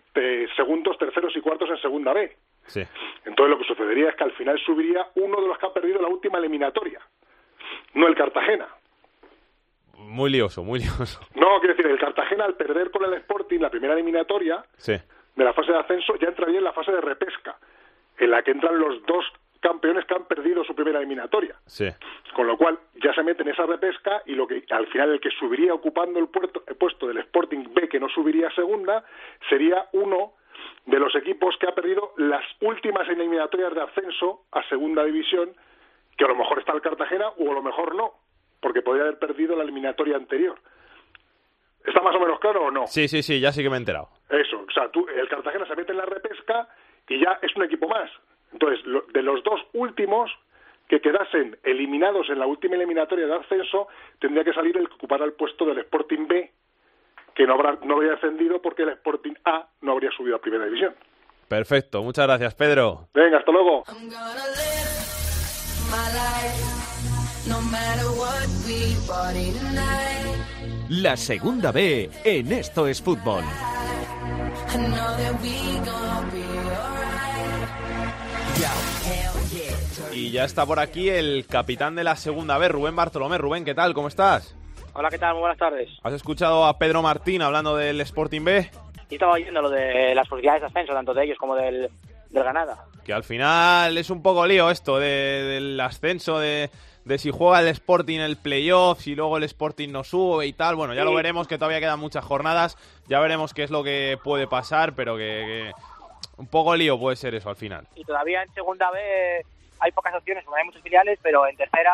[0.55, 2.37] segundos, terceros y cuartos en segunda B.
[2.67, 2.83] Sí.
[3.25, 6.01] Entonces lo que sucedería es que al final subiría uno de los que ha perdido
[6.01, 7.01] la última eliminatoria,
[7.95, 8.69] no el Cartagena.
[9.99, 11.21] Muy lioso, muy lioso.
[11.35, 14.95] No, quiero decir, el Cartagena al perder con el Sporting la primera eliminatoria Sí.
[15.37, 17.59] de la fase de ascenso ya entraría en la fase de repesca,
[18.19, 19.25] en la que entran los dos
[19.61, 21.55] campeones que han perdido su primera eliminatoria.
[21.67, 21.87] Sí.
[22.35, 25.21] Con lo cual ya se mete en esa repesca y lo que al final el
[25.21, 29.05] que subiría ocupando el, puerto- el puesto del Sporting B que no subiría a segunda
[29.51, 30.33] sería uno
[30.87, 35.55] de los equipos que ha perdido las últimas eliminatorias de ascenso a segunda división,
[36.17, 38.13] que a lo mejor está el Cartagena o a lo mejor no,
[38.61, 40.59] porque podría haber perdido la eliminatoria anterior.
[41.85, 42.87] ¿Está más o menos claro o no?
[42.87, 44.09] Sí, sí, sí, ya sí que me he enterado.
[44.29, 46.69] Eso, o sea, tú, el Cartagena se mete en la repesca
[47.09, 48.11] y ya es un equipo más.
[48.53, 50.31] Entonces, lo- de los dos últimos
[50.89, 53.89] que quedasen eliminados en la última eliminatoria de ascenso,
[54.19, 56.51] tendría que salir el que ocupara el puesto del Sporting B,
[57.35, 60.65] que no, habrá, no habría ascendido porque el Sporting A no habría subido a primera
[60.65, 60.95] división.
[61.49, 63.09] Perfecto, muchas gracias, Pedro.
[63.13, 63.83] Venga, hasta luego.
[70.89, 73.43] La segunda B en Esto es Fútbol.
[80.13, 83.39] Y ya está por aquí el capitán de la segunda vez, Rubén Bartolomé.
[83.39, 83.95] Rubén, ¿qué tal?
[83.95, 84.57] ¿Cómo estás?
[85.01, 85.33] Hola, ¿qué tal?
[85.33, 85.89] Muy buenas tardes.
[86.03, 88.71] ¿Has escuchado a Pedro Martín hablando del Sporting B?
[89.09, 91.89] Y estaba oyendo lo de las posibilidades de ascenso, tanto de ellos como del,
[92.29, 92.85] del Granada.
[93.03, 95.07] Que al final es un poco lío esto de-
[95.45, 96.69] del ascenso, de,
[97.07, 100.77] de si juega el Sporting el playoff, si luego el Sporting no sube y tal.
[100.77, 101.17] Bueno, ya lo Sí.
[101.17, 102.77] veremos, que todavía quedan muchas jornadas.
[103.09, 105.73] Ya veremos qué es lo que puede pasar, pero que, que
[106.37, 107.89] un poco lío puede ser eso al final.
[107.95, 109.01] Y todavía en segunda B
[109.81, 111.91] hay pocas opciones, hay muchos filiales, pero en tercera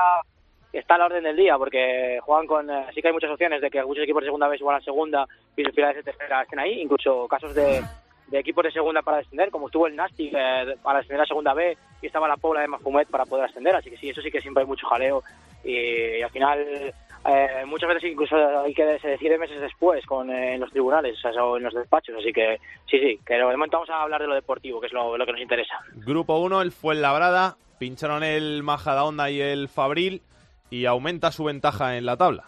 [0.78, 2.70] está a la orden del día, porque juegan con...
[2.70, 4.80] eh, sí que hay muchas opciones de que muchos equipos de segunda B igual a
[4.80, 7.82] segunda y sus filiales de tercera estén ahí, incluso casos de,
[8.28, 11.54] de equipos de segunda para descender, como estuvo el Nastic eh, para descender a segunda
[11.54, 14.30] B y estaba la Pobla de Mafumet para poder ascender, así que sí, eso sí
[14.30, 15.22] que siempre hay mucho jaleo
[15.64, 16.94] y, al final
[17.28, 21.16] eh, muchas veces incluso hay que se decide meses después con eh, en los tribunales
[21.16, 22.58] o sea, o en los despachos, así que
[22.90, 25.26] sí, sí, que de momento vamos a hablar de lo deportivo, que es lo, lo
[25.26, 25.74] que nos interesa.
[25.94, 30.22] Grupo 1, el Fuenlabrada, pincharon el Majadahonda y el Fabril
[30.70, 32.44] y aumenta su ventaja en la tabla.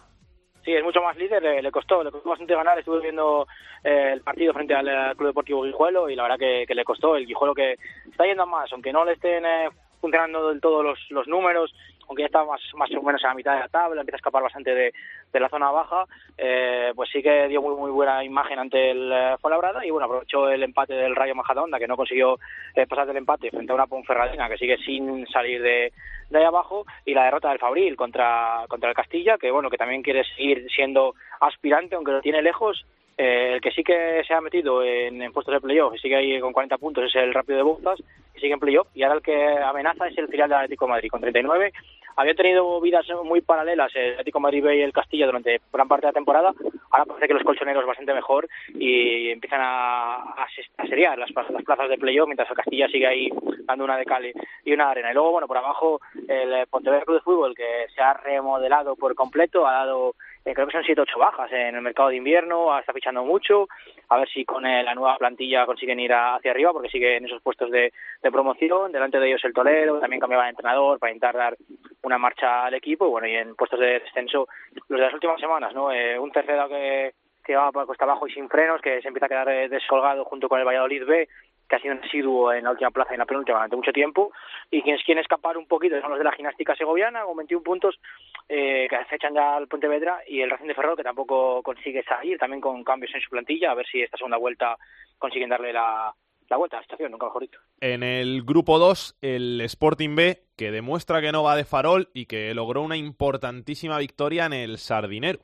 [0.63, 2.77] Sí, es mucho más líder, le, costó, le costó bastante ganar.
[2.77, 3.47] Estuve viendo
[3.83, 7.15] eh, el partido frente al eh, Club Deportivo Guijuelo y la verdad que, le costó.
[7.15, 7.75] El Guijuelo que
[8.11, 9.69] está yendo a más, aunque no le estén eh,
[10.01, 11.73] funcionando del todo los números,
[12.09, 14.21] aunque ya está más, más o menos a la mitad de la tabla, empieza a
[14.21, 14.93] escapar bastante de,
[15.31, 16.05] de la zona baja,
[16.37, 20.05] eh, pues sí que dio muy muy buena imagen ante el eh, Fuenlabrada y bueno,
[20.05, 22.39] aprovechó el empate del Rayo Majadahonda, que no consiguió
[22.75, 25.93] eh, pasar del empate frente a una Ponferradina que sigue sin salir de,
[26.29, 29.77] de ahí abajo y la derrota del Fabril contra, contra el Castilla, que bueno, que
[29.77, 32.85] también quiere seguir siendo aspirante, aunque lo tiene lejos.
[33.21, 36.39] Eh, el que sí que se ha metido en, puestos de playoff y sigue ahí
[36.39, 38.01] con 40 puntos es el Rápido de Bouzas,
[38.33, 41.09] que sigue en playoff, y ahora el que amenaza es el filial del Atlético Madrid
[41.09, 41.73] con 39.
[42.15, 46.05] Había tenido vidas muy paralelas el Atlético de Madrid y el Castilla durante gran parte
[46.05, 46.53] de la temporada.
[46.91, 50.47] Ahora parece que los colchoneros bastante mejor y empiezan a, a,
[50.87, 53.29] seriar las, las plazas de playoff, mientras el Castilla sigue ahí
[53.65, 54.25] dando una de cal
[54.63, 55.11] y una arena.
[55.11, 59.13] Y luego, bueno, por abajo el Pontevedra Club de Fútbol, que se ha remodelado por
[59.13, 60.15] completo, ha dado
[60.49, 63.67] eh, creo que son 7 8 bajas en el mercado de invierno, está fichando mucho,
[64.09, 67.17] a ver si con eh, la nueva plantilla consiguen ir a, hacia arriba, porque sigue
[67.17, 67.93] en esos puestos de,
[68.23, 71.57] de, promoción, delante de ellos el Toledo, también cambiaba de entrenador para intentar dar
[72.01, 74.47] una marcha al equipo, y bueno, y en puestos de descenso
[74.87, 75.91] los de las últimas semanas, ¿no?
[75.91, 79.25] Eh, un tercero que, que va por cuesta abajo y sin frenos, que se empieza
[79.25, 81.27] a quedar eh, descolgado junto con el Valladolid B,
[81.69, 83.91] que ha sido un residuo en la última plaza y en la penúltima durante mucho
[83.93, 84.31] tiempo,
[84.71, 87.99] y quienes quieren escapar un poquito son los de la gimnástica segoviana, con 21 puntos,
[88.47, 92.37] eh, que acechan ya al Pontevedra, y el Racing de Ferrol, que tampoco consigue salir,
[92.37, 94.75] también con cambios en su plantilla, a ver si esta segunda vuelta
[95.19, 96.13] consiguen darle la,
[96.49, 97.59] la vuelta a la situación, nunca mejor dicho.
[97.79, 102.25] En el grupo 2, el Sporting B, que demuestra que no va de farol y
[102.25, 105.39] que logró una importantísima victoria en el Sardinero.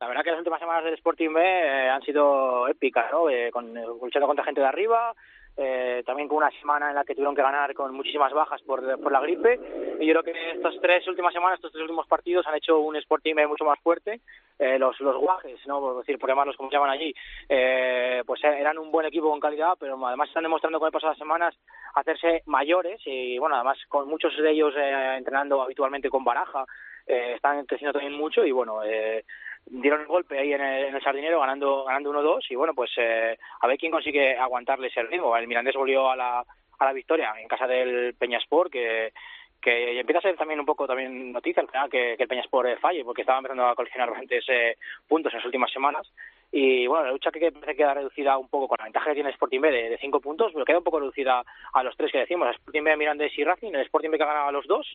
[0.00, 3.30] La verdad que las últimas semanas del Sporting B eh, han sido épicas, ¿no?
[3.30, 5.14] Eh, con, eh, luchando contra gente de arriba,
[5.56, 9.00] eh, también con una semana en la que tuvieron que ganar con muchísimas bajas por,
[9.00, 9.58] por la gripe.
[10.00, 12.96] Y yo creo que estas tres últimas semanas, estos tres últimos partidos han hecho un
[12.96, 14.20] Sporting mucho más fuerte.
[14.58, 15.80] Eh, los, los guajes, ¿no?
[15.80, 17.12] por decir, por llamarlos como llaman allí,
[17.48, 21.08] eh, pues eran un buen equipo con calidad, pero además están demostrando con el paso
[21.08, 21.56] de las semanas
[21.94, 26.64] hacerse mayores y bueno, además con muchos de ellos eh, entrenando habitualmente con baraja,
[27.06, 29.24] eh, están creciendo también mucho y bueno, eh,
[29.66, 32.90] dieron el golpe ahí en el, en el Sardinero ganando ganando 1-2 y bueno pues
[32.96, 35.36] eh, a ver quién consigue aguantarle ese ritmo.
[35.36, 36.44] El Mirandés volvió a la
[36.78, 39.12] a la victoria en casa del Peñaspor que
[39.60, 42.66] que empieza a ser también un poco también noticia al final que, que el Peñaspor
[42.66, 44.76] eh, falle porque estaba empezando a coleccionar bastantes eh,
[45.08, 46.06] puntos en las últimas semanas.
[46.52, 49.14] Y bueno la lucha que parece que queda reducida un poco con la ventaja que
[49.14, 51.42] tiene el Sporting B de, de cinco puntos pero queda un poco reducida
[51.72, 53.72] a los tres que decimos el Sporting B Mirandés y Racing.
[53.72, 54.86] El Sporting B que ha ganado a los dos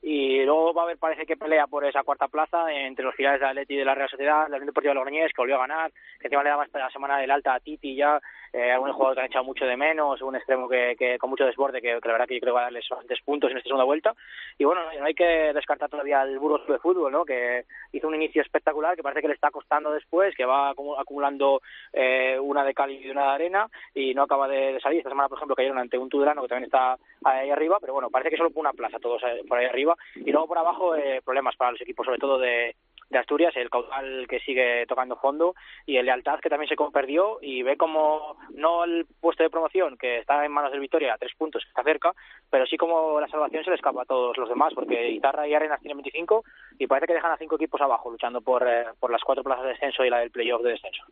[0.00, 3.40] y luego va a haber parece que pelea por esa cuarta plaza entre los finales
[3.40, 5.66] de Atleti y de la Real Sociedad, la Unión Deportiva de Logroñés que volvió a
[5.66, 5.90] ganar,
[6.20, 8.20] que encima le daba la semana del alta a Titi ya,
[8.52, 11.82] eh, algunos jugadores que han echado mucho de menos, un extremo que, con mucho desborde
[11.82, 13.84] que, la verdad que yo creo que va a darles bastantes puntos en esta segunda
[13.84, 14.14] vuelta.
[14.56, 17.24] Y bueno, no hay que descartar todavía el Burgos de Fútbol, ¿no?
[17.24, 21.60] que hizo un inicio espectacular que parece que le está costando después, que va acumulando
[21.92, 25.28] eh, una de Cali y una de arena y no acaba de, salir, esta semana
[25.28, 28.36] por ejemplo cayeron ante un Tudelano que también está ahí arriba, pero bueno, parece que
[28.36, 31.72] solo por una plaza todos por ahí arriba y luego por abajo eh, problemas para
[31.72, 32.74] los equipos, sobre todo de,
[33.10, 35.54] de Asturias, el caudal que sigue tocando fondo
[35.86, 39.96] y el Lealtad que también se perdió y ve como no el puesto de promoción
[39.96, 42.12] que está en manos del Victoria a tres puntos, que está cerca,
[42.50, 45.54] pero sí como la salvación se le escapa a todos los demás porque Itarra y
[45.54, 46.44] Arenas tienen 25
[46.78, 49.64] y parece que dejan a cinco equipos abajo luchando por, eh, por las cuatro plazas
[49.64, 51.04] de descenso y la del playoff de descenso.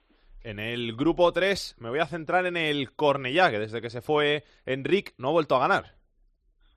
[0.42, 4.02] En el grupo 3 me voy a centrar en el Cornellá, que desde que se
[4.02, 5.96] fue Enric no ha vuelto a ganar.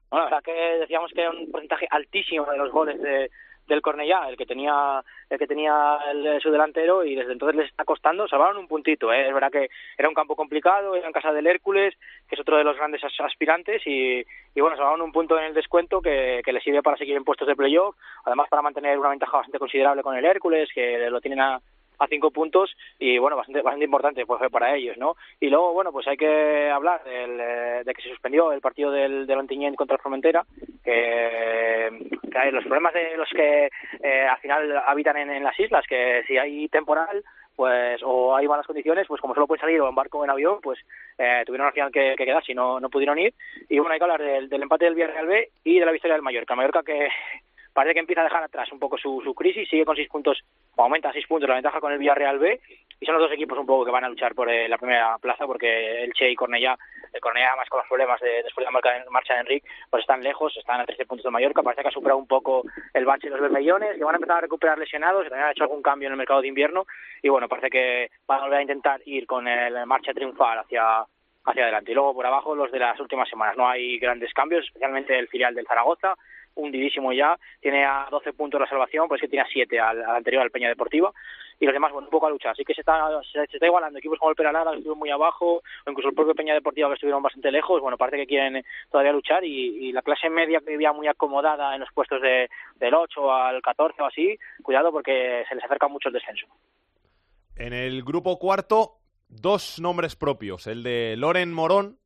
[0.10, 3.30] Bueno, la verdad que decíamos que era un porcentaje altísimo de los goles de,
[3.70, 7.70] del Cornellá, el que tenía el que tenía el, su delantero y desde entonces les
[7.70, 9.28] está costando, salvaron un puntito, ¿eh?
[9.28, 11.96] es verdad que era un campo complicado, era en casa del Hércules,
[12.28, 15.54] que es otro de los grandes aspirantes y, y bueno, salvaron un punto en el
[15.54, 17.96] descuento que, que les sirve para seguir en puestos de playoff,
[18.26, 21.62] además para mantener una ventaja bastante considerable con el Hércules, que lo tienen a,
[22.00, 25.92] a cinco puntos y bueno bastante bastante importante pues para ellos no y luego bueno
[25.92, 27.38] pues hay que hablar del,
[27.86, 30.46] de que se suspendió el partido del, del Ontinyent contra el Formentera
[30.84, 33.70] que, que los problemas de los que
[34.02, 37.24] eh, al final habitan en, en las islas que si hay temporal
[37.60, 40.30] pues o hay malas condiciones, pues como solo pueden salir o en barco o en
[40.30, 40.80] avión, pues
[41.18, 43.34] eh, tuvieron al final que, que quedar si no, no pudieron ir.
[43.68, 46.14] Y bueno, hay que hablar del, del empate del Villarreal B y de la victoria
[46.14, 46.56] del Mallorca.
[46.56, 47.10] Mallorca que
[47.74, 50.40] parece que empieza a dejar atrás un poco su, su crisis, sigue con seis puntos,
[50.76, 52.60] o aumenta a seis puntos la ventaja con el Villarreal B,
[53.00, 55.18] y son los dos equipos un poco que van a luchar por eh, la primera
[55.20, 56.78] plaza, porque el Che y Cornellá,
[57.14, 60.02] el Cornellá más con los problemas de, después de la marca, marcha de Enric, pues
[60.02, 62.64] están lejos, están a 13 puntos de Mallorca, parece que ha superado un poco
[62.94, 65.64] el bache de los bermellones, que van a empezar a recuperar lesionados, también han hecho
[65.64, 66.86] algún cambio en el mercado de invierno,
[67.22, 71.06] y bueno, parece que van a volver a intentar ir con el marcha triunfal hacia
[71.46, 71.92] hacia adelante.
[71.92, 73.58] Y luego por abajo los de las últimas semanas.
[73.58, 76.16] No hay grandes cambios, especialmente el filial del Zaragoza,
[76.56, 80.44] hundidísimo ya, tiene a 12 puntos la salvación, pues que tiene a 7 al, anterior,
[80.44, 81.12] al Peña Deportiva,
[81.60, 82.52] y los demás, bueno, un poco a luchar.
[82.52, 84.00] Así que se está, se, está igualando.
[84.00, 86.94] Equipos como el Peralada, que estuvieron muy abajo, o incluso el propio Peña Deportiva, que
[86.94, 90.72] estuvieron bastante lejos, bueno, parece que quieren todavía luchar, y, y la clase media que
[90.72, 95.44] vivía muy acomodada en los puestos de, del 8 al 14 o así, cuidado porque
[95.50, 96.48] se les acerca mucho el descenso.
[97.56, 100.68] En el grupo cuarto, dos nombres propios.
[100.68, 101.99] El de Loren Morón,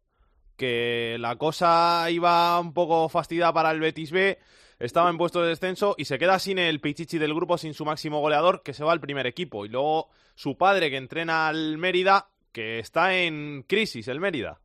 [0.64, 4.38] que la cosa iba un poco fastidiada para el Betis B,
[4.80, 7.84] estaba en puesto de descenso y se queda sin el Pichichi del grupo, sin su
[7.84, 9.66] máximo goleador, que se va al primer equipo.
[9.66, 14.61] Y luego su padre, que entrena al Mérida, que está en crisis, el Mérida.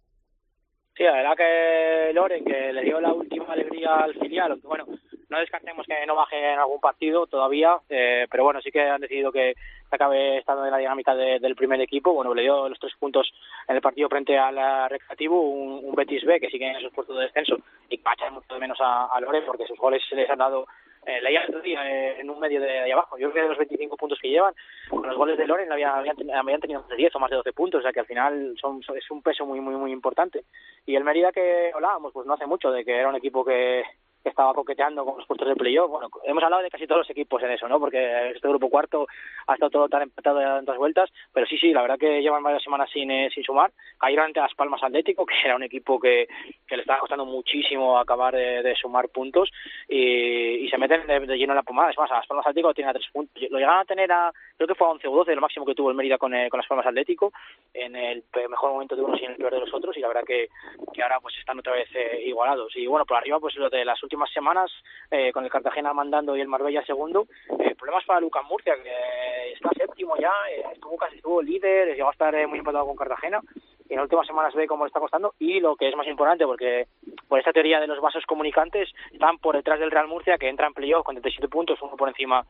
[0.96, 4.86] Sí, la verdad que Loren, que le dio la última alegría al filial, aunque bueno,
[5.28, 9.00] no descartemos que no baje en algún partido todavía, eh, pero bueno, sí que han
[9.00, 9.54] decidido que
[9.90, 12.12] acabe estando en la dinámica de, del primer equipo.
[12.12, 13.32] Bueno, le dio los tres puntos
[13.66, 17.16] en el partido frente al Recreativo, un, un Betis B que sigue en esos puestos
[17.16, 17.56] de descenso
[17.88, 20.38] y va a echar mucho de menos a, a porque sus goles se les han
[20.38, 20.66] dado
[21.06, 23.16] eh, leía el otro eh, en un medio de ahí abajo.
[23.16, 24.54] Yo creo que de los 25 puntos que llevan,
[24.90, 25.94] con los goles de Loren habían,
[26.34, 28.54] habían, tenido más de 10 o más de 12 puntos, o sea que al final
[28.60, 30.44] son- es un peso muy, muy, muy importante.
[30.84, 33.84] Y el Mérida que hablábamos, pues no hace mucho, de que era un equipo que,
[34.22, 35.90] que estaba coqueteando con los puestos de playoff.
[35.90, 37.78] Bueno, hemos hablado de casi todos los equipos en eso, ¿no?
[37.78, 39.06] Porque este grupo cuarto
[39.46, 42.42] ha estado todo tan empatado de tantas vueltas, pero sí, sí, la verdad que llevan
[42.42, 43.70] varias semanas sin, eh, sin sumar.
[43.98, 46.28] Cayeron ante Las Palmas Atlético, que era un equipo que,
[46.66, 49.50] que le estaba costando muchísimo acabar de, de sumar puntos
[49.88, 51.90] y, y se meten de, de lleno en la pomada.
[51.90, 53.42] Es más, a Las Palmas Atlético tiene a tres puntos.
[53.50, 55.74] Lo llegaron a tener a, creo que fue a 11 o 12, lo máximo que
[55.74, 57.32] tuvo el Mérida con, eh, con Las Palmas Atlético,
[57.74, 60.08] en el mejor momento de unos y en el peor de los otros, y la
[60.08, 60.48] verdad que,
[60.92, 62.74] que ahora pues están otra vez eh, igualados.
[62.76, 64.70] Y bueno, por arriba, pues lo de las últimas semanas,
[65.10, 67.26] eh, con el Cartagena mandando y el Marbella segundo,
[67.58, 72.08] eh, problemas para Lucas Murcia, que está séptimo ya, eh, estuvo casi estuvo líder, llegó
[72.08, 73.40] a estar eh, muy empatado con Cartagena,
[73.88, 76.06] y en las últimas semanas ve cómo le está costando, y lo que es más
[76.06, 76.86] importante, porque
[77.28, 80.66] por esta teoría de los vasos comunicantes, están por detrás del Real Murcia, que entra
[80.66, 82.46] en playoff con 37 puntos, uno por encima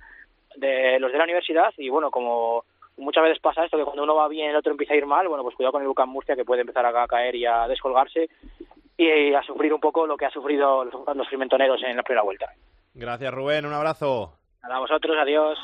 [0.57, 2.65] de los de la universidad, y bueno, como
[2.99, 5.29] muchas veces pasa esto, que cuando uno va bien el otro empieza a ir mal,
[5.29, 8.29] bueno, pues cuidado con el Lucas Murcia, que puede empezar a caer y a descolgarse,
[8.97, 12.23] y a sufrir un poco lo que ha sufrido los, los frimentoneros en la primera
[12.23, 12.47] vuelta.
[12.95, 13.65] Gracias, Rubén.
[13.65, 14.35] Un abrazo.
[14.63, 15.59] A vosotros, adiós.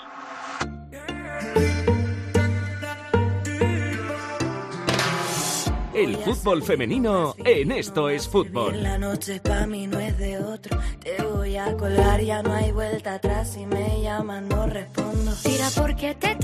[5.94, 8.82] El fútbol femenino en Esto es Fútbol.
[8.82, 10.76] La noche pa' mí no es de otro.
[11.00, 13.52] Te voy a colgar, ya no hay vuelta atrás.
[13.52, 15.30] Si me llaman, no respondo.
[15.40, 16.34] Tira porque te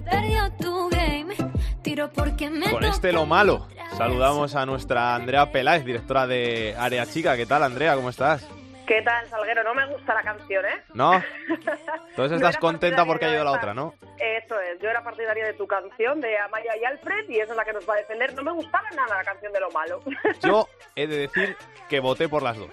[0.00, 1.34] se perdió tu game.
[1.82, 7.06] Tiro porque me Con este lo malo, saludamos a nuestra Andrea Peláez, directora de Área
[7.06, 7.36] Chica.
[7.36, 7.94] ¿Qué tal, Andrea?
[7.94, 8.46] ¿Cómo estás?
[8.86, 9.62] ¿Qué tal, Salguero?
[9.62, 10.82] No me gusta la canción, ¿eh?
[10.94, 11.14] ¿No?
[12.10, 13.94] Entonces No estás contenta porque ha ido la otra, ¿no?
[14.18, 17.56] Eso es, yo era partidaria de tu canción, de Amaya y Alfred, y esa es
[17.56, 18.34] la que nos va a defender.
[18.34, 20.00] No me gustaba nada la canción de lo malo.
[20.42, 21.56] Yo he de decir
[21.88, 22.70] que voté por las dos.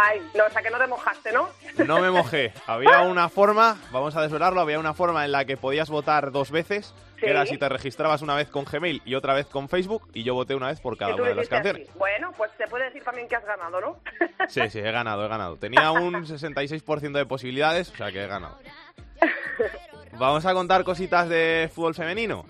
[0.00, 1.48] Ay, no, o sea que no te mojaste, ¿no?
[1.84, 2.52] No me mojé.
[2.66, 6.50] Había una forma, vamos a desvelarlo, había una forma en la que podías votar dos
[6.50, 10.08] veces, que era si te registrabas una vez con Gmail y otra vez con Facebook,
[10.14, 11.88] y yo voté una vez por cada una de las canciones.
[11.88, 11.98] así.
[11.98, 13.96] Bueno, pues se puede decir también que has ganado, ¿no?
[14.48, 15.56] Sí, sí, he ganado, he ganado.
[15.56, 18.56] Tenía un 66% de posibilidades, o sea que he ganado.
[20.12, 22.44] Vamos a contar cositas de fútbol femenino.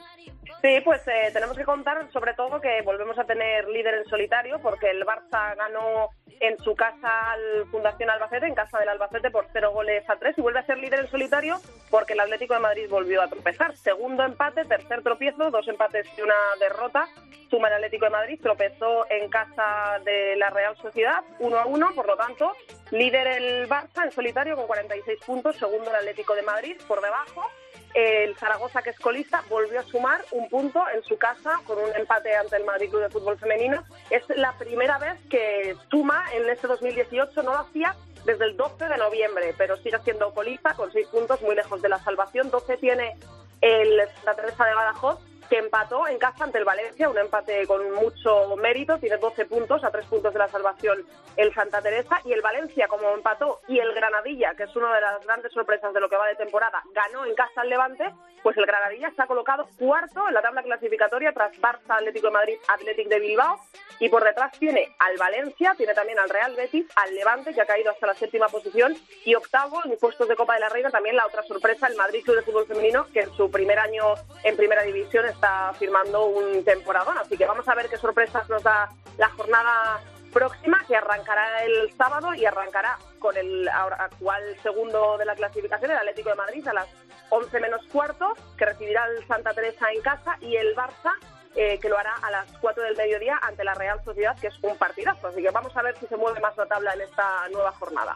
[0.63, 4.59] Sí, pues eh, tenemos que contar sobre todo que volvemos a tener líder en solitario
[4.61, 9.47] porque el Barça ganó en su casa al Fundación Albacete, en casa del Albacete por
[9.53, 12.61] cero goles a tres y vuelve a ser líder en solitario porque el Atlético de
[12.61, 13.77] Madrid volvió a tropezar.
[13.77, 17.07] Segundo empate, tercer tropiezo, dos empates y una derrota.
[17.51, 21.95] Suma el Atlético de Madrid, tropezó en casa de la Real Sociedad, 1 a 1,
[21.95, 22.53] por lo tanto,
[22.91, 27.49] líder el Barça en solitario con 46 puntos, segundo el Atlético de Madrid, por debajo.
[27.95, 31.95] El Zaragoza, que es colista, volvió a sumar un punto en su casa con un
[31.97, 33.83] empate ante el Madrid Club de Fútbol Femenino.
[34.11, 38.89] Es la primera vez que suma en este 2018, no lo hacía desde el 12
[38.89, 42.51] de noviembre, pero sigue siendo colista con seis puntos muy lejos de la salvación.
[42.51, 43.17] 12 tiene
[43.61, 45.19] el Santa Teresa de Badajoz,
[45.49, 49.83] que empató en casa ante el Valencia, un empate con mucho mérito, tiene 12 puntos,
[49.85, 51.05] a tres puntos de la salvación
[51.37, 55.01] el Santa Teresa, y el Valencia, como empató, y el Granadilla, que es una de
[55.01, 58.57] las grandes sorpresas de lo que va de temporada, ganó en casa al Levante, pues
[58.57, 63.11] el Granadilla está colocado cuarto en la tabla clasificatoria tras Barça, Atlético de Madrid, Atlético
[63.11, 63.61] de Bilbao,
[64.01, 67.67] y por detrás tiene al Valencia, tiene también al Real Betis, al Levante, que ha
[67.67, 71.17] caído hasta la séptima posición, y octavo en puestos de Copa de la Reina también
[71.17, 74.57] la otra sorpresa, el Madrid Club de Fútbol Femenino, que en su primer año en
[74.57, 77.17] Primera División está firmando un temporadón.
[77.17, 80.01] Así que vamos a ver qué sorpresas nos da la jornada
[80.33, 85.99] próxima, que arrancará el sábado y arrancará con el actual segundo de la clasificación, el
[85.99, 86.89] Atlético de Madrid, a las
[87.31, 91.13] 11 menos cuarto, que recibirá el Santa Teresa en casa, y el Barça
[91.55, 94.59] eh, que lo hará a las 4 del mediodía ante la Real Sociedad, que es
[94.63, 95.29] un partidazo.
[95.29, 98.15] Así que vamos a ver si se mueve más la tabla en esta nueva jornada.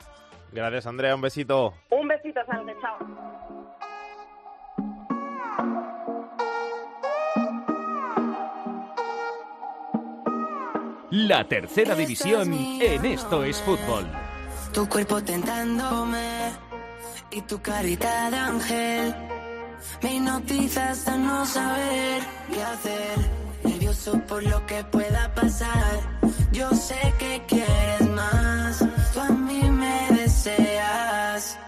[0.50, 1.14] Gracias, Andrea.
[1.14, 1.72] Un besito.
[1.90, 2.76] Un besito, Sánchez.
[2.80, 2.98] Chao.
[11.12, 14.06] La tercera división en Esto es Fútbol.
[14.72, 16.52] Tu cuerpo tentándome
[17.30, 19.14] y tu carita de ángel
[20.02, 23.18] me hipnotizas a no saber qué hacer.
[23.62, 26.00] Nervioso por lo que pueda pasar.
[26.50, 28.78] Yo sé que quieres más.
[29.12, 31.58] Tú a mí me deseas.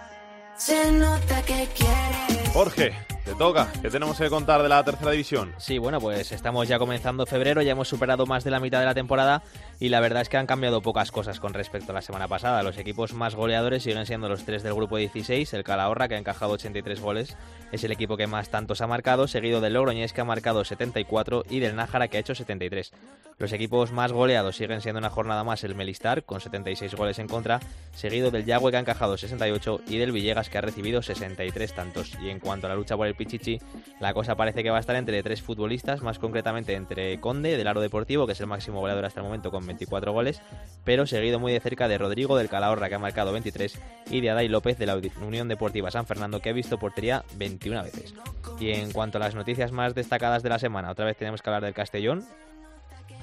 [0.56, 2.48] Se nota que quieres.
[2.54, 2.94] Jorge,
[3.24, 3.72] te toca.
[3.80, 5.54] ¿Qué tenemos que contar de la tercera división?
[5.56, 8.84] Sí, bueno, pues estamos ya comenzando febrero, ya hemos superado más de la mitad de
[8.84, 9.42] la temporada
[9.80, 12.62] y la verdad es que han cambiado pocas cosas con respecto a la semana pasada.
[12.62, 16.18] Los equipos más goleadores siguen siendo los tres del grupo 16, el Calahorra que ha
[16.18, 17.36] encajado 83 goles,
[17.72, 21.44] es el equipo que más tantos ha marcado, seguido del Logroñés que ha marcado 74
[21.48, 22.92] y del Nájara que ha hecho 73.
[23.38, 27.26] Los equipos más goleados siguen siendo una jornada más el Melistar con 76 goles en
[27.26, 27.58] contra,
[27.92, 32.12] seguido del Yagüe que ha encajado 68 y del Villegas que ha recibido 63 tantos.
[32.22, 33.60] Y en cuanto a la lucha por el Pichichi,
[34.00, 37.66] la cosa parece que va a estar entre tres futbolistas, más concretamente entre Conde del
[37.66, 40.40] Aro Deportivo, que es el máximo goleador hasta el momento con 24 goles,
[40.84, 43.78] pero seguido muy de cerca de Rodrigo del Calahorra que ha marcado 23
[44.10, 47.82] y de Adai López de la Unión Deportiva San Fernando que ha visto portería 21
[47.82, 48.14] veces.
[48.60, 51.50] Y en cuanto a las noticias más destacadas de la semana, otra vez tenemos que
[51.50, 52.24] hablar del Castellón,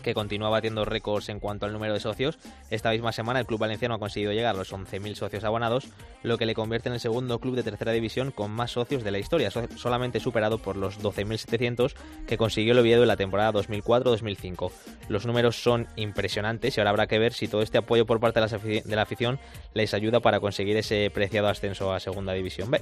[0.02, 2.38] que continúa batiendo récords en cuanto al número de socios.
[2.70, 5.88] Esta misma semana el club valenciano ha conseguido llegar a los 11.000 socios abonados,
[6.24, 9.12] lo que le convierte en el segundo club de tercera división con más socios de
[9.12, 11.94] la historia, so- solamente superado por los 12.700
[12.28, 14.72] que consiguió el Oviedo en la temporada 2004-2005.
[15.10, 18.40] Los números son impresionantes y ahora habrá que ver si todo este apoyo por parte
[18.40, 19.40] de la afición
[19.74, 22.82] les ayuda para conseguir ese preciado ascenso a Segunda División B.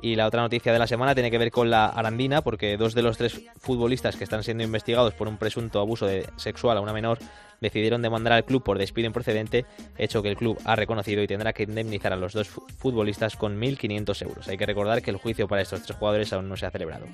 [0.00, 2.94] Y la otra noticia de la semana tiene que ver con la Arandina, porque dos
[2.94, 6.80] de los tres futbolistas que están siendo investigados por un presunto abuso de- sexual a
[6.80, 7.18] una menor
[7.60, 9.64] decidieron demandar al club por despido improcedente,
[9.96, 13.36] hecho que el club ha reconocido y tendrá que indemnizar a los dos fu- futbolistas
[13.36, 14.48] con 1.500 euros.
[14.48, 17.06] Hay que recordar que el juicio para estos tres jugadores aún no se ha celebrado.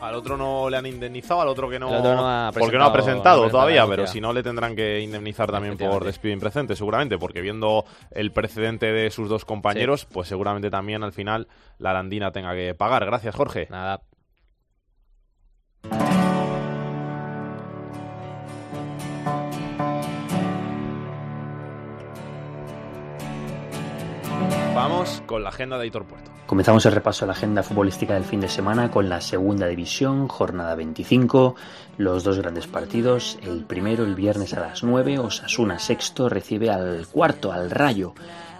[0.00, 1.90] Al otro no le han indemnizado, al otro que no.
[1.90, 4.20] El otro no ha porque no ha presentado- presentado no ha presentado todavía, pero si
[4.20, 9.10] no le tendrán que indemnizar también por despido imprecedente, seguramente, porque viendo el precedente de
[9.10, 11.48] sus dos compañeros, pues seguramente también al final
[11.78, 13.04] la Arandina tenga que pagar.
[13.04, 13.66] Gracias, Jorge.
[13.70, 14.00] Nada.
[24.80, 26.30] Vamos con la agenda de Aitor Puerto.
[26.46, 30.26] Comenzamos el repaso a la agenda futbolística del fin de semana con la segunda división,
[30.26, 31.54] jornada 25,
[31.98, 33.38] los dos grandes partidos.
[33.42, 38.14] El primero, el viernes a las 9, Osasuna sexto recibe al cuarto, al Rayo.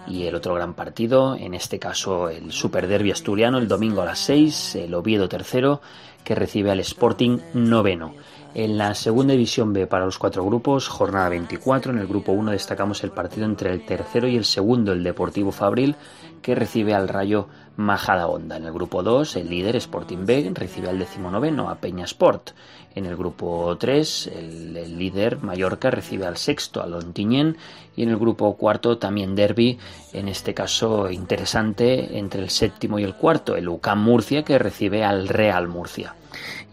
[0.05, 4.05] Y el otro gran partido, en este caso el Super Derby asturiano, el domingo a
[4.05, 5.81] las 6, el Oviedo tercero,
[6.23, 8.13] que recibe al Sporting noveno.
[8.53, 12.51] En la segunda división B para los cuatro grupos, jornada 24, en el grupo 1
[12.51, 15.95] destacamos el partido entre el tercero y el segundo, el Deportivo Fabril,
[16.41, 17.47] que recibe al Rayo
[17.77, 18.57] Majadahonda.
[18.57, 22.51] En el grupo 2, el líder Sporting B recibe al decimonoveno, a Peña Sport.
[22.93, 27.55] En el grupo 3, el, líder Mallorca recibe al sexto, al Ontiñén.
[27.95, 29.79] Y en el grupo cuarto, también derby,
[30.11, 35.05] en este caso interesante, entre el séptimo y el cuarto, el UCAM Murcia, que recibe
[35.05, 36.15] al Real Murcia.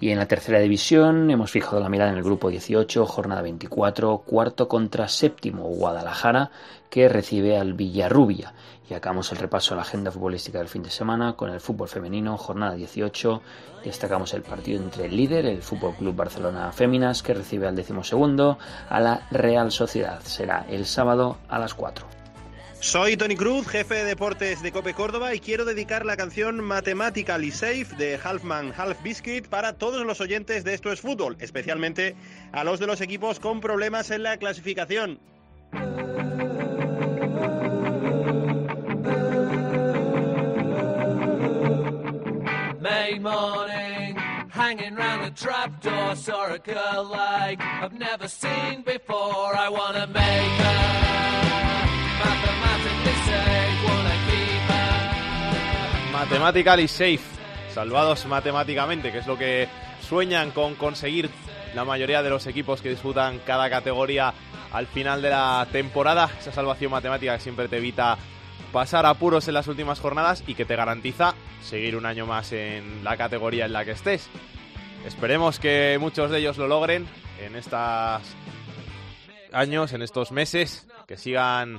[0.01, 4.19] Y en la tercera división hemos fijado la mirada en el grupo 18, jornada 24,
[4.19, 6.53] cuarto contra séptimo Guadalajara,
[6.89, 8.55] que recibe al Villarrubia.
[8.89, 11.89] Y acabamos el repaso a la agenda futbolística del fin de semana con el fútbol
[11.89, 13.43] femenino, jornada 18.
[13.85, 18.57] Destacamos el partido entre el líder, el Fútbol Club Barcelona Féminas, que recibe al decimosegundo
[18.89, 20.21] a la Real Sociedad.
[20.23, 22.18] Será el sábado a las 4.
[22.81, 27.51] Soy Tony Cruz, jefe de deportes de Cope Córdoba y quiero dedicar la canción Mathematically
[27.51, 32.15] Safe de Halfman Half Biscuit para todos los oyentes de Esto es Fútbol, especialmente
[32.53, 35.19] a los de los equipos con problemas en la clasificación.
[42.81, 44.15] May morning,
[44.51, 49.57] hanging round trapdoor, saw a girl like I've never seen before.
[49.57, 51.08] I wanna make her
[56.19, 57.21] Mathematically safe,
[57.73, 59.69] salvados matemáticamente, que es lo que
[60.01, 61.31] sueñan con conseguir
[61.77, 64.35] la mayoría de los equipos que disputan cada categoría
[64.73, 66.29] al final de la temporada.
[66.41, 68.19] Esa salvación matemática que siempre te evita
[68.73, 73.05] pasar apuros en las últimas jornadas y que te garantiza seguir un año más en
[73.05, 74.29] la categoría en la que estés.
[75.07, 77.07] Esperemos que muchos de ellos lo logren
[77.41, 78.23] en estos
[79.53, 81.79] años, en estos meses, que sigan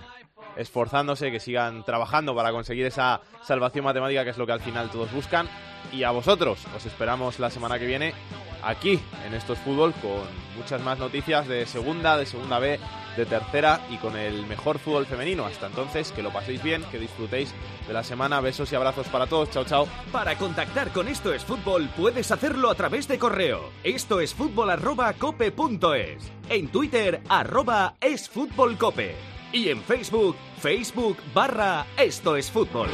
[0.57, 4.89] esforzándose, que sigan trabajando para conseguir esa salvación matemática que es lo que al final
[4.89, 5.47] todos buscan.
[5.91, 8.13] Y a vosotros os esperamos la semana que viene
[8.63, 10.21] aquí en Estos Fútbol con
[10.57, 12.79] muchas más noticias de segunda, de segunda B,
[13.15, 15.45] de tercera y con el mejor fútbol femenino.
[15.45, 17.53] Hasta entonces, que lo paséis bien, que disfrutéis
[17.87, 18.41] de la semana.
[18.41, 19.49] Besos y abrazos para todos.
[19.51, 19.87] Chao, chao.
[20.11, 23.71] Para contactar con Esto es Fútbol puedes hacerlo a través de correo.
[23.83, 25.53] Esto es fútbol arroba cope.
[26.49, 29.38] En Twitter arroba es fútbol cope.
[29.51, 32.89] Y en Facebook, Facebook barra Esto es Fútbol.